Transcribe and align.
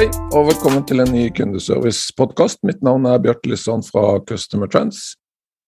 Hei, 0.00 0.06
og 0.32 0.46
velkommen 0.46 0.80
til 0.88 1.02
en 1.02 1.10
ny 1.12 1.26
kundeservice-podkast. 1.36 2.62
Mitt 2.64 2.78
navn 2.80 3.04
er 3.04 3.18
Bjarte 3.20 3.50
Lisson 3.50 3.82
fra 3.84 4.14
Customer 4.24 4.70
Trends. 4.72 5.10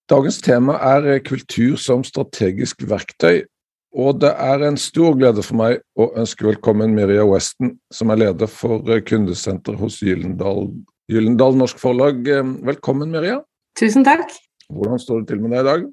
Dagens 0.08 0.38
tema 0.40 0.78
er 0.88 1.18
kultur 1.20 1.74
som 1.76 2.00
strategisk 2.00 2.80
verktøy, 2.88 3.42
og 3.92 4.22
det 4.22 4.30
er 4.40 4.64
en 4.64 4.78
stor 4.80 5.18
glede 5.20 5.44
for 5.44 5.58
meg 5.60 5.82
å 6.00 6.06
ønske 6.22 6.46
velkommen 6.46 6.94
Miria 6.96 7.26
Weston, 7.28 7.74
som 7.92 8.14
er 8.14 8.22
leder 8.22 8.48
for 8.48 8.88
kundesenter 9.04 9.76
hos 9.76 9.98
Gyllendal, 10.00 10.70
Gyllendal 11.12 11.60
Norsk 11.60 11.84
Forlag. 11.84 12.24
Velkommen, 12.70 13.12
Miria. 13.12 13.42
Tusen 13.76 14.08
takk. 14.08 14.32
Hvordan 14.72 15.04
står 15.04 15.26
det 15.26 15.34
til 15.34 15.44
med 15.44 15.58
deg 15.58 15.60
i 15.60 15.68
dag? 15.68 15.86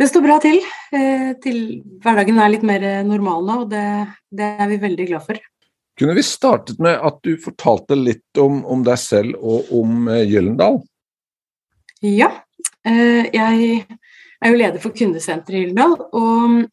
Det 0.00 0.08
står 0.08 0.24
bra 0.24 0.40
til. 0.40 0.56
Eh, 0.96 1.36
til 1.44 1.62
hverdagen 2.00 2.40
er 2.40 2.56
litt 2.56 2.64
mer 2.64 2.88
normal 3.04 3.44
nå, 3.44 3.60
og 3.66 3.70
det, 3.76 3.84
det, 4.32 4.54
er 4.56 4.72
vi 4.72 4.82
veldig 4.88 5.10
glad 5.12 5.28
for. 5.28 5.44
Kunne 5.98 6.14
vi 6.14 6.22
startet 6.22 6.78
med 6.82 6.94
at 6.94 7.18
du 7.26 7.32
fortalte 7.42 7.98
litt 7.98 8.38
om, 8.38 8.60
om 8.64 8.84
deg 8.86 8.98
selv 9.02 9.38
og 9.38 9.70
om 9.74 10.08
eh, 10.12 10.24
Gyllendal? 10.30 10.80
Ja. 12.06 12.30
Eh, 12.86 13.26
jeg 13.34 13.84
er 14.38 14.52
jo 14.52 14.58
leder 14.60 14.78
for 14.82 14.94
kundesenteret 14.94 15.58
i 15.58 15.64
Gyllendal, 15.64 15.96
og 16.14 16.68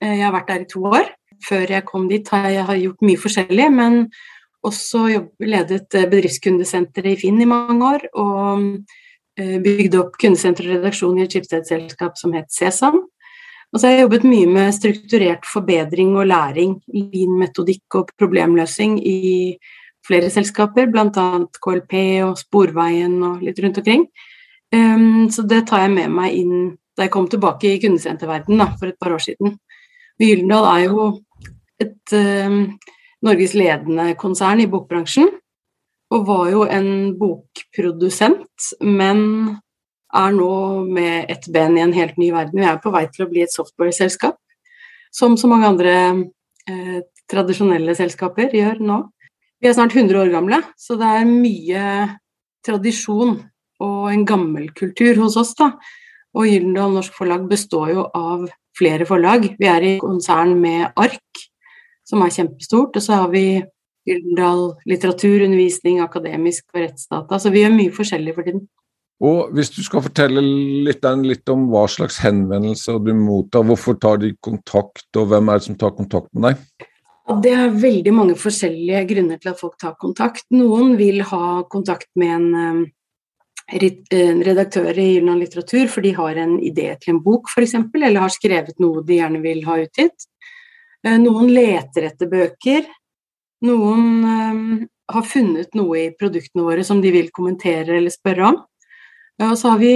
Eh, 0.00 0.16
jeg 0.16 0.24
har 0.24 0.34
vært 0.34 0.50
der 0.50 0.64
i 0.64 0.70
to 0.70 0.84
år. 0.88 1.12
Før 1.44 1.72
jeg 1.72 1.86
kom 1.88 2.08
dit 2.08 2.28
har 2.32 2.48
jeg 2.52 2.82
gjort 2.84 3.06
mye 3.06 3.20
forskjellig, 3.20 3.68
men 3.72 4.00
også 4.66 5.06
ledet 5.40 5.88
bedriftskundesenteret 5.92 7.14
i 7.14 7.20
Finn 7.20 7.40
i 7.40 7.48
mange 7.48 7.78
år. 7.94 8.08
Og 8.20 8.66
bygde 9.40 9.96
opp 10.02 10.18
kundesenter 10.20 10.66
og 10.66 10.74
redaksjon 10.74 11.16
i 11.16 11.22
et 11.24 11.32
skipsstedsselskap 11.32 12.18
som 12.20 12.34
het 12.36 12.50
Sesam. 12.52 12.98
Og 13.70 13.84
jeg 13.84 13.94
har 13.94 14.02
jobbet 14.02 14.26
mye 14.26 14.48
med 14.50 14.74
strukturert 14.74 15.46
forbedring 15.46 16.16
og 16.18 16.26
læring, 16.26 16.74
lean-metodikk 16.90 18.00
og 18.00 18.10
problemløsning 18.18 18.98
i 19.06 19.20
flere 20.06 20.30
selskaper, 20.32 20.88
bl.a. 20.90 21.26
KLP 21.62 21.94
og 22.26 22.34
Sporveien 22.40 23.14
og 23.22 23.44
litt 23.46 23.60
rundt 23.62 23.78
omkring. 23.78 24.08
Um, 24.74 25.28
så 25.30 25.44
det 25.46 25.64
tar 25.70 25.84
jeg 25.84 25.94
med 25.94 26.10
meg 26.14 26.34
inn 26.34 26.54
da 26.98 27.06
jeg 27.06 27.14
kom 27.14 27.28
tilbake 27.30 27.70
i 27.70 27.80
kundesenterverdenen 27.82 28.74
for 28.78 28.90
et 28.90 28.98
par 28.98 29.14
år 29.14 29.22
siden. 29.22 29.54
Gyldendal 30.20 30.66
er 30.72 30.82
jo 30.88 31.06
et 31.80 32.14
um, 32.18 32.58
Norges 33.24 33.54
ledende 33.54 34.10
konsern 34.18 34.62
i 34.62 34.68
bokbransjen. 34.70 35.30
Og 36.10 36.26
var 36.26 36.48
jo 36.50 36.64
en 36.66 37.12
bokprodusent, 37.20 38.72
men 38.82 39.20
er 40.16 40.34
nå 40.34 40.52
med 40.90 41.30
ett 41.30 41.46
ben 41.52 41.76
i 41.78 41.84
en 41.84 41.94
helt 41.94 42.18
ny 42.18 42.30
verden. 42.34 42.60
Vi 42.60 42.66
er 42.66 42.80
på 42.82 42.92
vei 42.94 43.06
til 43.12 43.26
å 43.26 43.30
bli 43.30 43.44
et 43.44 43.54
software-selskap, 43.54 44.38
som 45.14 45.36
så 45.38 45.50
mange 45.50 45.68
andre 45.70 45.94
eh, 46.70 47.00
tradisjonelle 47.30 47.94
selskaper 47.98 48.54
gjør 48.54 48.82
nå. 48.82 49.00
Vi 49.60 49.68
er 49.68 49.76
snart 49.76 49.94
100 49.94 50.18
år 50.22 50.32
gamle, 50.32 50.62
så 50.80 50.96
det 50.98 51.08
er 51.20 51.28
mye 51.28 51.84
tradisjon 52.66 53.36
og 53.80 54.00
en 54.12 54.24
gammel 54.28 54.70
kultur 54.76 55.20
hos 55.22 55.36
oss. 55.40 55.54
da. 55.58 55.72
Og 56.36 56.46
Gyldendal 56.46 56.94
Norsk 56.94 57.14
Forlag 57.16 57.46
består 57.50 57.92
jo 57.94 58.06
av 58.14 58.48
flere 58.78 59.06
forlag. 59.08 59.48
Vi 59.58 59.68
er 59.68 59.86
i 59.86 59.98
konsern 60.00 60.54
med 60.60 60.92
ARK, 60.96 61.44
som 62.06 62.22
er 62.22 62.34
kjempestort. 62.34 62.96
Og 62.96 63.02
så 63.04 63.22
har 63.22 63.30
vi 63.32 63.62
Gyldendal 64.08 64.70
litteratur, 64.88 65.44
undervisning, 65.44 66.00
akademisk 66.00 66.70
og 66.74 66.84
rettsdata. 66.84 67.38
Så 67.38 67.52
vi 67.52 67.64
gjør 67.64 67.76
mye 67.76 67.94
forskjellig 67.94 68.36
for 68.36 68.48
tiden. 68.48 68.64
Og 69.20 69.50
Hvis 69.52 69.68
du 69.74 69.82
skal 69.84 70.00
fortelle 70.00 70.40
litt, 70.40 71.04
litt, 71.04 71.48
om 71.52 71.66
hva 71.68 71.84
slags 71.92 72.20
henvendelser 72.24 73.00
du 73.04 73.12
mottar, 73.12 73.66
hvorfor 73.68 73.98
tar 74.00 74.22
de 74.22 74.32
kontakt, 74.40 75.08
og 75.16 75.28
hvem 75.28 75.50
er 75.50 75.60
det 75.60 75.66
som 75.66 75.76
tar 75.76 75.92
kontakt 75.96 76.30
med 76.32 76.48
deg? 76.48 76.86
Det 77.44 77.50
er 77.52 77.76
veldig 77.82 78.14
mange 78.16 78.34
forskjellige 78.40 79.04
grunner 79.12 79.38
til 79.38 79.52
at 79.52 79.60
folk 79.60 79.76
tar 79.78 79.92
kontakt. 80.00 80.46
Noen 80.56 80.96
vil 80.98 81.20
ha 81.28 81.60
kontakt 81.70 82.08
med 82.18 82.32
en 82.38 82.48
um, 82.54 82.80
en 83.70 84.42
redaktør 84.42 84.98
i 84.98 85.14
Gyldendal 85.14 85.44
litteratur, 85.44 85.86
for 85.88 86.02
de 86.02 86.12
har 86.16 86.38
en 86.42 86.56
idé 86.58 86.88
til 86.98 87.14
en 87.14 87.22
bok 87.22 87.50
f.eks., 87.50 87.74
eller 87.94 88.20
har 88.20 88.32
skrevet 88.34 88.78
noe 88.82 89.04
de 89.06 89.20
gjerne 89.20 89.40
vil 89.44 89.62
ha 89.66 89.78
utgitt. 89.84 90.26
Eh, 91.06 91.18
noen 91.18 91.52
leter 91.52 92.08
etter 92.10 92.30
bøker. 92.30 92.88
Noen 93.62 94.88
har 95.10 95.26
funnet 95.26 95.74
noe 95.76 95.98
i 95.98 96.10
produktene 96.16 96.64
våre 96.64 96.84
som 96.86 97.00
de 97.02 97.12
vil 97.12 97.30
kommentere 97.34 97.98
eller 97.98 98.10
spørre 98.10 98.48
om. 98.48 98.60
Og 99.40 99.56
så 99.58 99.72
har 99.72 99.78
vi 99.80 99.94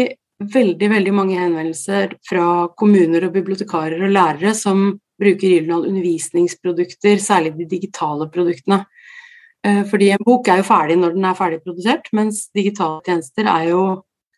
veldig 0.54 0.88
veldig 0.90 1.12
mange 1.14 1.38
henvendelser 1.38 2.16
fra 2.28 2.68
kommuner 2.78 3.28
og 3.28 3.34
bibliotekarer 3.36 4.02
og 4.02 4.14
lærere 4.14 4.54
som 4.56 4.86
bruker 5.20 5.46
Gyldendal 5.46 5.86
undervisningsprodukter, 5.88 7.20
særlig 7.22 7.54
de 7.58 7.68
digitale 7.70 8.26
produktene. 8.32 8.82
Eh, 9.64 9.84
fordi 9.88 10.10
en 10.12 10.24
bok 10.26 10.48
er 10.48 10.60
jo 10.60 10.66
ferdig 10.68 10.96
når 11.00 11.14
den 11.14 11.28
er 11.28 11.38
ferdig 11.38 11.60
produsert, 11.64 12.10
mens 12.12 12.48
digitale 12.56 13.00
tjenester 13.06 13.48
er 13.48 13.70
jo 13.70 13.84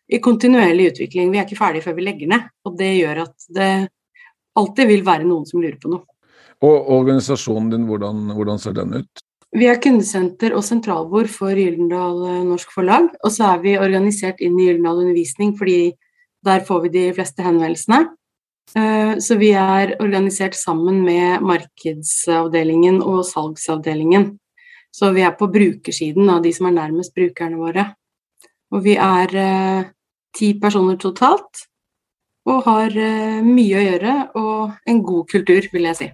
i 0.07 0.21
kontinuerlig 0.23 0.91
utvikling. 0.93 1.31
Vi 1.33 1.41
er 1.41 1.47
ikke 1.47 1.59
ferdig 1.59 1.81
før 1.83 1.97
vi 1.97 2.05
legger 2.05 2.31
ned, 2.31 2.45
og 2.63 2.77
det 2.79 2.93
gjør 2.95 3.23
at 3.25 3.49
det 3.57 3.71
alltid 4.57 4.93
vil 4.93 5.03
være 5.05 5.27
noen 5.27 5.49
som 5.49 5.61
lurer 5.61 5.79
på 5.81 5.91
noe. 5.91 6.05
Og 6.63 6.91
organisasjonen 6.95 7.73
din, 7.73 7.89
hvordan, 7.89 8.29
hvordan 8.37 8.61
ser 8.61 8.77
den 8.77 9.01
ut? 9.01 9.26
Vi 9.55 9.67
er 9.69 9.79
kundesenter 9.79 10.51
og 10.57 10.63
sentralbord 10.67 11.29
for 11.31 11.55
Gyldendal 11.55 12.19
eh, 12.27 12.43
Norsk 12.49 12.73
Forlag. 12.75 13.13
Og 13.23 13.31
så 13.31 13.53
er 13.53 13.61
vi 13.63 13.77
organisert 13.79 14.41
inn 14.43 14.57
i 14.59 14.67
Gyldendal 14.67 15.05
Undervisning, 15.05 15.53
fordi 15.57 15.93
der 16.43 16.65
får 16.67 16.83
vi 16.85 16.91
de 16.97 17.05
fleste 17.15 17.45
henvendelsene. 17.45 18.01
Eh, 18.75 19.13
så 19.23 19.37
vi 19.39 19.53
er 19.55 19.95
organisert 20.03 20.57
sammen 20.59 20.99
med 21.05 21.45
markedsavdelingen 21.47 22.99
og 22.99 23.23
salgsavdelingen. 23.29 24.33
Så 24.91 25.13
vi 25.15 25.23
er 25.23 25.37
på 25.39 25.47
brukersiden 25.51 26.27
av 26.33 26.43
de 26.43 26.51
som 26.55 26.67
er 26.67 26.77
nærmest 26.81 27.15
brukerne 27.15 27.61
våre. 27.61 27.87
Og 28.75 28.83
vi 28.83 28.97
er 28.99 29.31
eh, 29.31 29.89
ti 30.35 30.53
personer 30.59 30.99
totalt, 30.99 31.67
og 32.47 32.63
har 32.63 32.93
mye 33.43 33.75
å 33.75 33.81
gjøre 33.83 34.13
og 34.39 34.87
en 34.87 35.01
god 35.03 35.27
kultur, 35.33 35.67
vil 35.73 35.89
jeg 35.89 35.99
si. 35.99 36.07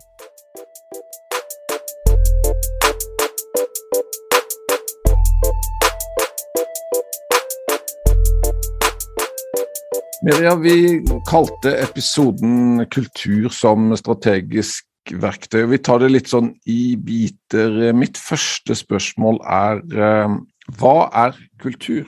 Miriam, 10.23 10.61
vi 10.63 11.03
kalte 11.27 11.73
episoden 11.83 12.85
'Kultur 12.87 13.49
som 13.51 13.89
strategisk 13.99 14.85
verktøy. 15.11 15.65
Vi 15.67 15.79
tar 15.83 15.99
det 15.99 16.13
litt 16.13 16.29
sånn 16.31 16.53
i 16.63 16.95
biter. 16.95 17.91
Mitt 17.91 18.15
første 18.15 18.71
spørsmål 18.71 19.41
er 19.43 19.81
eh, 19.91 20.37
hva 20.79 20.93
er 21.25 21.35
kultur? 21.59 22.07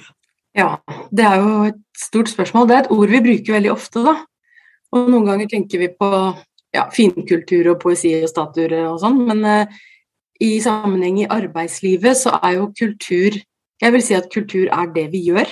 Ja, 0.55 0.77
det 1.11 1.25
er 1.27 1.43
jo 1.43 1.57
et 1.67 1.81
stort 1.99 2.31
spørsmål. 2.31 2.69
Det 2.69 2.77
er 2.77 2.85
et 2.85 2.93
ord 2.95 3.11
vi 3.11 3.21
bruker 3.25 3.57
veldig 3.57 3.73
ofte, 3.73 4.05
da. 4.07 4.15
Og 4.95 5.11
noen 5.11 5.27
ganger 5.27 5.51
tenker 5.51 5.83
vi 5.83 5.91
på 5.91 6.09
ja, 6.71 6.87
finkultur 6.95 7.73
og 7.73 7.81
poesi 7.83 8.13
og 8.21 8.31
statuer 8.31 8.77
og 8.93 9.01
sånn, 9.03 9.19
men 9.27 9.43
eh, 9.43 9.75
i 10.39 10.53
sammenheng 10.63 11.19
i 11.19 11.27
arbeidslivet 11.35 12.23
så 12.23 12.39
er 12.39 12.61
jo 12.61 12.71
kultur 12.79 13.41
Jeg 13.83 13.91
vil 13.91 14.03
si 14.07 14.15
at 14.15 14.31
kultur 14.31 14.69
er 14.71 14.87
det 14.95 15.09
vi 15.11 15.19
gjør. 15.33 15.49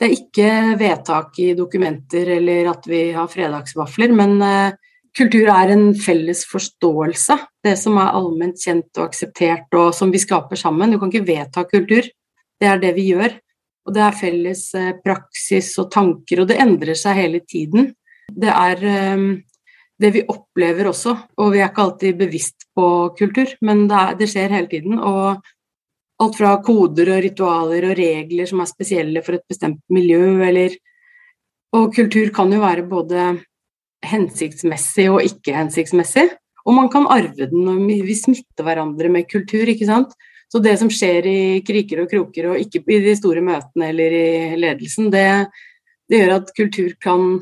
Det 0.00 0.06
er 0.06 0.14
ikke 0.16 0.52
vedtak 0.80 1.36
i 1.44 1.50
dokumenter 1.58 2.30
eller 2.38 2.70
at 2.72 2.86
vi 2.88 3.10
har 3.12 3.28
fredagsvafler, 3.28 4.14
men 4.16 4.38
uh, 4.40 4.78
Kultur 5.18 5.48
er 5.50 5.72
en 5.74 5.88
felles 5.98 6.44
forståelse, 6.46 7.34
det 7.66 7.74
som 7.80 7.96
er 7.98 8.14
allment 8.14 8.58
kjent 8.62 8.98
og 9.00 9.08
akseptert 9.08 9.74
og 9.74 9.90
som 9.96 10.12
vi 10.14 10.20
skaper 10.22 10.58
sammen. 10.58 10.92
Du 10.92 11.00
kan 11.00 11.10
ikke 11.10 11.26
vedta 11.26 11.64
kultur, 11.66 12.06
det 12.60 12.68
er 12.68 12.78
det 12.82 12.92
vi 12.94 13.08
gjør. 13.10 13.34
Og 13.88 13.94
det 13.96 14.02
er 14.04 14.18
felles 14.18 14.62
eh, 14.78 14.92
praksis 15.02 15.72
og 15.80 15.88
tanker, 15.90 16.42
og 16.42 16.50
det 16.50 16.60
endrer 16.62 16.98
seg 16.98 17.16
hele 17.16 17.40
tiden. 17.48 17.88
Det 18.30 18.50
er 18.52 18.84
um, 19.16 19.32
det 20.00 20.10
vi 20.14 20.22
opplever 20.30 20.90
også, 20.92 21.16
og 21.40 21.54
vi 21.54 21.62
er 21.62 21.72
ikke 21.72 21.86
alltid 21.88 22.18
bevisst 22.20 22.68
på 22.76 22.84
kultur, 23.18 23.50
men 23.66 23.88
det, 23.90 23.96
er, 23.96 24.18
det 24.20 24.28
skjer 24.30 24.54
hele 24.54 24.70
tiden. 24.70 25.00
Og 25.00 25.40
alt 26.20 26.36
fra 26.36 26.56
koder 26.64 27.14
og 27.14 27.22
ritualer 27.24 27.86
og 27.90 27.98
regler 27.98 28.48
som 28.48 28.60
er 28.62 28.68
spesielle 28.68 29.22
for 29.24 29.38
et 29.38 29.46
bestemt 29.48 29.82
miljø, 29.92 30.40
eller 30.44 30.76
Og 31.72 31.94
kultur 31.94 32.32
kan 32.34 32.50
jo 32.50 32.58
være 32.58 32.82
både 32.82 33.44
hensiktsmessig 34.02 35.04
og 35.06 35.22
ikke 35.22 35.54
hensiktsmessig. 35.54 36.24
Og 36.66 36.74
man 36.74 36.88
kan 36.90 37.06
arve 37.06 37.46
den, 37.46 37.68
og 37.68 37.86
vi 37.86 38.14
smitter 38.18 38.66
hverandre 38.66 39.08
med 39.08 39.28
kultur, 39.30 39.68
ikke 39.70 39.86
sant. 39.86 40.10
Så 40.50 40.58
det 40.58 40.76
som 40.80 40.90
skjer 40.90 41.28
i 41.30 41.40
kriker 41.62 42.02
og 42.02 42.10
kroker, 42.10 42.50
og 42.50 42.58
ikke 42.58 42.82
i 42.90 42.98
de 43.04 43.14
store 43.14 43.40
møtene 43.40 43.92
eller 43.92 44.16
i 44.18 44.56
ledelsen, 44.58 45.12
det, 45.14 45.46
det 46.10 46.24
gjør 46.24 46.34
at 46.40 46.50
kultur 46.56 46.90
kan 46.98 47.38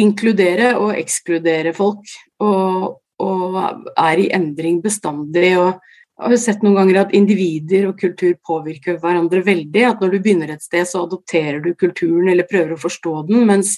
inkludere 0.00 0.78
og 0.80 0.96
ekskludere 0.96 1.74
folk, 1.76 2.08
og, 2.40 2.96
og 3.20 3.60
er 3.92 4.24
i 4.24 4.30
endring 4.32 4.80
bestandig. 4.84 5.52
og 5.60 5.76
har 6.16 6.36
sett 6.40 6.62
noen 6.64 6.78
ganger 6.78 7.02
at 7.02 7.14
individer 7.16 7.90
og 7.90 7.98
kultur 8.00 8.32
påvirker 8.46 8.96
hverandre 9.02 9.42
veldig. 9.44 9.82
At 9.84 10.00
når 10.00 10.14
du 10.14 10.18
begynner 10.24 10.54
et 10.54 10.64
sted, 10.64 10.86
så 10.88 11.04
adopterer 11.04 11.60
du 11.64 11.74
kulturen 11.76 12.30
eller 12.32 12.48
prøver 12.48 12.72
å 12.74 12.80
forstå 12.80 13.14
den. 13.28 13.44
Mens 13.48 13.76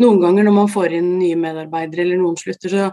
noen 0.00 0.20
ganger 0.20 0.46
når 0.46 0.56
man 0.58 0.70
får 0.72 0.98
inn 0.98 1.14
nye 1.20 1.38
medarbeidere 1.40 2.04
eller 2.04 2.20
noen 2.20 2.36
slutter, 2.40 2.72
så, 2.72 2.90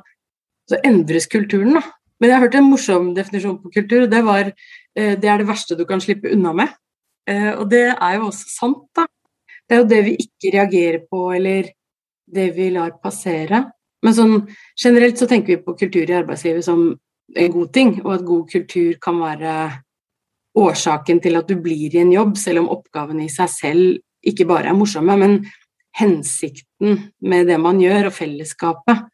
så 0.71 0.79
endres 0.87 1.27
kulturen. 1.31 1.75
da. 1.79 1.83
Men 2.17 2.31
jeg 2.31 2.37
har 2.37 2.45
hørt 2.47 2.57
en 2.59 2.69
morsom 2.71 3.13
definisjon 3.17 3.59
på 3.61 3.73
kultur, 3.75 4.05
og 4.05 4.11
det 4.11 4.23
var 4.25 4.49
eh, 4.49 5.15
det 5.19 5.29
er 5.29 5.41
det 5.41 5.49
verste 5.49 5.77
du 5.77 5.83
kan 5.89 6.01
slippe 6.03 6.31
unna 6.33 6.55
med. 6.55 6.75
Eh, 7.29 7.51
og 7.53 7.67
det 7.71 7.89
er 7.91 8.17
jo 8.17 8.29
også 8.31 8.53
sant, 8.53 8.85
da. 8.95 9.07
Det 9.67 9.75
er 9.75 9.81
jo 9.83 9.89
det 9.91 10.03
vi 10.05 10.13
ikke 10.23 10.53
reagerer 10.55 11.01
på, 11.11 11.25
eller 11.35 11.73
det 12.31 12.47
vi 12.55 12.69
lar 12.71 12.95
passere. 13.03 13.65
Men 14.05 14.15
sånn 14.15 14.35
generelt 14.79 15.19
så 15.19 15.27
tenker 15.27 15.57
vi 15.57 15.65
på 15.65 15.75
kultur 15.75 16.07
i 16.07 16.15
arbeidslivet 16.15 16.63
som 16.63 16.87
en 17.35 17.51
god 17.51 17.73
ting, 17.73 18.05
og 18.05 18.13
at 18.13 18.25
god 18.25 18.47
kultur 18.51 18.97
kan 19.03 19.19
være 19.19 19.53
årsaken 20.57 21.19
til 21.21 21.37
at 21.37 21.49
du 21.49 21.59
blir 21.61 21.93
i 21.93 22.01
en 22.01 22.13
jobb, 22.13 22.37
selv 22.37 22.63
om 22.63 22.71
oppgavene 22.77 23.27
i 23.27 23.31
seg 23.31 23.51
selv 23.51 23.97
ikke 24.27 24.47
bare 24.49 24.71
er 24.71 24.77
morsomme, 24.77 25.17
men 25.19 25.37
hensikten 25.97 27.11
med 27.21 27.47
det 27.49 27.59
man 27.61 27.79
gjør, 27.81 28.09
og 28.09 28.17
fellesskapet, 28.17 29.05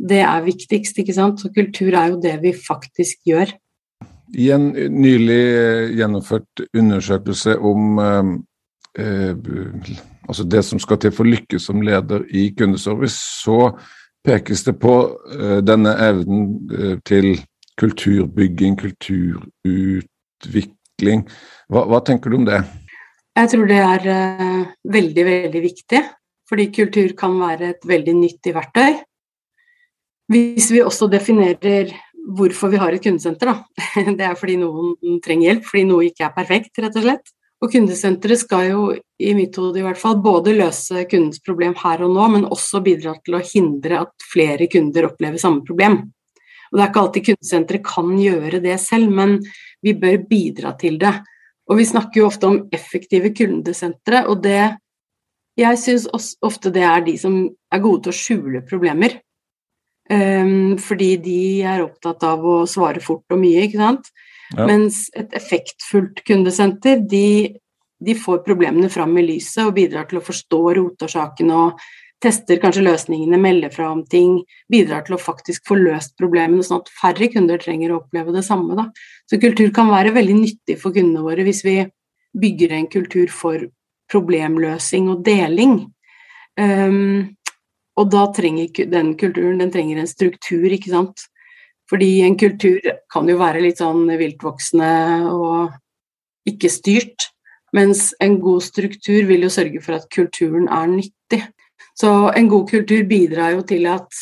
det 0.00 0.22
er 0.24 0.44
viktigst, 0.44 0.98
ikke 0.98 1.16
sant. 1.16 1.40
Så 1.40 1.50
kultur 1.52 1.92
er 1.92 2.12
jo 2.12 2.20
det 2.22 2.38
vi 2.42 2.54
faktisk 2.56 3.26
gjør. 3.28 3.52
I 4.30 4.46
en 4.54 4.70
nylig 4.94 5.40
eh, 5.42 5.90
gjennomført 5.98 6.62
undersøkelse 6.78 7.56
om 7.58 7.98
eh, 7.98 8.30
eh, 9.02 9.96
altså 10.28 10.46
det 10.46 10.62
som 10.64 10.80
skal 10.80 11.00
til 11.02 11.12
for 11.12 11.28
lykkes 11.28 11.66
som 11.68 11.82
leder 11.82 12.22
i 12.30 12.46
kundeservice, 12.56 13.18
så 13.42 13.72
pekes 14.24 14.64
det 14.64 14.76
på 14.80 14.94
eh, 15.34 15.58
denne 15.66 15.96
evnen 16.06 16.46
eh, 16.70 16.96
til 17.04 17.34
kulturbygging, 17.80 18.74
kulturutvikling. 18.80 21.20
Hva, 21.70 21.80
hva, 21.88 21.98
tenker 22.04 22.28
du 22.30 22.36
om 22.40 22.46
det? 22.48 22.60
Jeg 23.38 23.46
tror 23.52 23.66
det 23.70 23.80
er 23.80 24.00
uh, 24.10 24.62
veldig, 24.96 25.24
veldig 25.30 25.62
viktig. 25.64 26.02
Fordi 26.50 26.64
kultur 26.74 27.08
kan 27.18 27.32
være 27.38 27.64
et 27.76 27.82
veldig 27.86 28.14
nyttig 28.18 28.52
verktøy. 28.56 28.92
Hvis 30.30 30.66
vi 30.74 30.80
også 30.82 31.06
definerer 31.10 31.86
hvorfor 32.36 32.70
vi 32.70 32.78
har 32.78 32.94
et 32.94 33.02
kundesenter, 33.02 33.50
da. 33.50 33.56
Det 34.18 34.26
er 34.26 34.38
fordi 34.38 34.56
noen 34.60 35.20
trenger 35.24 35.46
hjelp, 35.48 35.64
fordi 35.66 35.84
noe 35.88 36.08
ikke 36.08 36.26
er 36.26 36.34
perfekt, 36.34 36.80
rett 36.82 36.98
og 36.98 37.06
slett. 37.06 37.32
Og 37.60 37.72
kundesenteret 37.74 38.40
skal 38.40 38.70
jo, 38.70 38.84
i 39.20 39.34
mitt 39.36 39.56
hode 39.60 39.80
i 39.80 39.84
hvert 39.84 40.00
fall, 40.00 40.16
både 40.24 40.54
løse 40.56 41.04
kundens 41.10 41.42
problem 41.44 41.74
her 41.82 42.06
og 42.06 42.14
nå, 42.14 42.28
men 42.34 42.48
også 42.48 42.80
bidra 42.84 43.14
til 43.24 43.36
å 43.36 43.44
hindre 43.44 44.00
at 44.06 44.28
flere 44.32 44.68
kunder 44.72 45.10
opplever 45.10 45.42
samme 45.42 45.64
problem. 45.66 45.94
Og 46.70 46.78
Det 46.78 46.82
er 46.82 46.90
ikke 46.90 47.02
alltid 47.02 47.26
kundesenteret 47.26 47.86
kan 47.86 48.12
gjøre 48.18 48.62
det 48.62 48.76
selv, 48.80 49.10
men 49.10 49.38
vi 49.82 49.94
bør 49.98 50.22
bidra 50.30 50.76
til 50.78 50.98
det. 51.00 51.14
Og 51.70 51.78
Vi 51.78 51.84
snakker 51.86 52.20
jo 52.20 52.26
ofte 52.26 52.46
om 52.46 52.68
effektive 52.72 53.34
kundesentre, 53.34 54.26
og 54.28 54.42
det 54.42 54.76
Jeg 55.58 55.78
syns 55.78 56.06
ofte 56.40 56.70
det 56.70 56.82
er 56.82 57.00
de 57.04 57.18
som 57.18 57.34
er 57.72 57.80
gode 57.82 58.04
til 58.06 58.12
å 58.12 58.16
skjule 58.16 58.62
problemer. 58.64 59.18
Um, 60.10 60.78
fordi 60.78 61.16
de 61.22 61.62
er 61.62 61.82
opptatt 61.84 62.22
av 62.24 62.42
å 62.42 62.66
svare 62.66 63.02
fort 63.02 63.30
og 63.30 63.38
mye, 63.38 63.66
ikke 63.66 63.78
sant. 63.78 64.08
Ja. 64.56 64.66
Mens 64.66 65.04
et 65.14 65.34
effektfullt 65.36 66.24
kundesenter, 66.26 66.98
de, 67.06 67.54
de, 68.02 68.16
får 68.18 68.40
problemene 68.46 68.90
fram 68.90 69.14
i 69.20 69.26
lyset 69.28 69.62
og 69.68 69.76
bidrar 69.76 70.08
til 70.10 70.18
å 70.18 70.24
forstå 70.26 70.60
rotårsakene 70.80 71.60
og 71.66 71.84
tester 72.20 72.60
kanskje 72.60 72.84
løsningene, 72.84 73.38
melder 73.40 73.72
fra 73.72 73.88
om 73.94 74.02
ting, 74.04 74.40
bidrar 74.72 75.06
til 75.06 75.16
å 75.16 75.20
faktisk 75.20 75.64
få 75.68 75.78
løst 75.80 76.16
problemene, 76.20 76.64
sånn 76.66 76.82
at 76.82 76.92
færre 77.00 77.30
kunder 77.32 77.60
trenger 77.62 77.94
å 77.94 78.02
oppleve 78.02 78.34
det 78.34 78.44
samme. 78.46 78.76
Da. 78.76 78.88
Så 79.30 79.40
kultur 79.40 79.72
kan 79.74 79.90
være 79.92 80.12
veldig 80.16 80.36
nyttig 80.36 80.76
for 80.82 80.94
kundene 80.96 81.24
våre 81.24 81.46
hvis 81.46 81.64
vi 81.64 81.78
bygger 82.40 82.76
en 82.76 82.88
kultur 82.92 83.32
for 83.32 83.64
problemløsing 84.10 85.08
og 85.10 85.24
deling. 85.26 85.80
Um, 86.60 87.36
og 87.98 88.10
da 88.12 88.26
trenger 88.34 88.90
den 88.90 89.14
kulturen 89.18 89.60
den 89.60 89.72
trenger 89.72 90.00
en 90.02 90.10
struktur, 90.10 90.66
ikke 90.70 90.92
sant. 90.92 91.26
Fordi 91.90 92.20
en 92.22 92.36
kultur 92.38 92.78
kan 93.10 93.28
jo 93.28 93.38
være 93.40 93.62
litt 93.64 93.80
sånn 93.80 94.04
viltvoksende 94.06 94.90
og 95.32 96.48
ikke 96.48 96.70
styrt. 96.70 97.30
Mens 97.74 98.10
en 98.22 98.38
god 98.42 98.62
struktur 98.66 99.26
vil 99.28 99.46
jo 99.46 99.50
sørge 99.52 99.82
for 99.82 99.98
at 99.98 100.06
kulturen 100.14 100.68
er 100.70 100.90
nyttig. 100.90 101.42
Så 102.00 102.32
en 102.32 102.48
god 102.48 102.70
kultur 102.70 103.02
bidrar 103.04 103.52
jo 103.52 103.64
til 103.68 103.84
at 103.90 104.20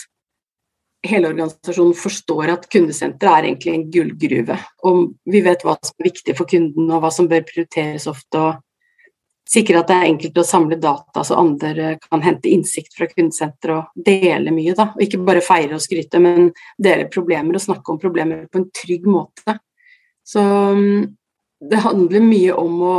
hele 1.06 1.28
organisasjonen 1.30 1.94
forstår 1.94 2.50
at 2.50 2.64
kundesenteret 2.72 3.36
er 3.36 3.46
egentlig 3.52 3.74
en 3.74 3.84
gullgruve. 3.94 4.56
Og 4.88 5.12
vi 5.30 5.42
vet 5.44 5.62
hva 5.62 5.76
som 5.78 5.94
er 6.00 6.08
viktig 6.08 6.34
for 6.38 6.50
kunden, 6.50 6.88
og 6.90 7.04
hva 7.04 7.12
som 7.14 7.28
bør 7.30 7.44
prioriteres 7.46 8.08
ofte. 8.10 8.40
og 8.40 8.64
Sikre 9.48 9.78
at 9.80 9.88
det 9.88 9.96
er 9.96 10.08
enkelt 10.10 10.40
å 10.42 10.44
samle 10.44 10.76
data, 10.76 11.22
så 11.24 11.38
andre 11.40 11.94
kan 12.02 12.24
hente 12.24 12.50
innsikt 12.50 12.98
fra 12.98 13.06
kundesenteret 13.08 13.78
og 13.78 14.08
dele 14.10 14.52
mye. 14.52 14.74
da, 14.74 14.90
og 14.96 15.04
Ikke 15.04 15.22
bare 15.30 15.44
feire 15.44 15.78
og 15.78 15.84
skryte, 15.84 16.20
men 16.20 16.50
dele 16.76 17.06
problemer 17.08 17.56
og 17.56 17.64
snakke 17.64 17.94
om 17.94 18.02
problemer 18.02 18.44
på 18.50 18.60
en 18.60 18.68
trygg 18.74 19.06
måte. 19.08 19.54
Så 20.26 20.42
mm, 20.42 21.06
det 21.70 21.86
handler 21.86 22.26
mye 22.26 22.58
om 22.58 22.82
å 22.82 22.98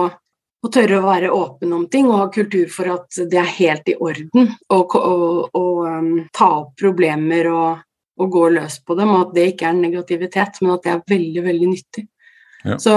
å 0.59 0.69
tørre 0.73 0.99
å 0.99 1.05
være 1.05 1.31
åpen 1.31 1.73
om 1.75 1.85
ting 1.91 2.09
og 2.09 2.19
ha 2.19 2.27
kultur 2.33 2.67
for 2.71 2.91
at 2.91 3.19
det 3.31 3.39
er 3.39 3.51
helt 3.59 3.91
i 3.91 3.95
orden 3.95 4.49
å 4.75 4.79
um, 4.83 6.09
ta 6.35 6.49
opp 6.57 6.73
problemer 6.79 7.47
og, 7.51 7.83
og, 8.19 8.31
gå 8.33 8.47
løs 8.57 8.79
på 8.83 8.97
dem, 8.99 9.13
og 9.15 9.29
at 9.29 9.35
det 9.37 9.45
ikke 9.53 9.69
er 9.69 9.77
negativitet, 9.79 10.59
men 10.61 10.75
at 10.75 10.83
det 10.83 10.95
er 10.95 11.05
veldig, 11.15 11.45
veldig 11.45 11.69
nyttig. 11.71 12.07
Ja. 12.65 12.79
Så 12.81 12.95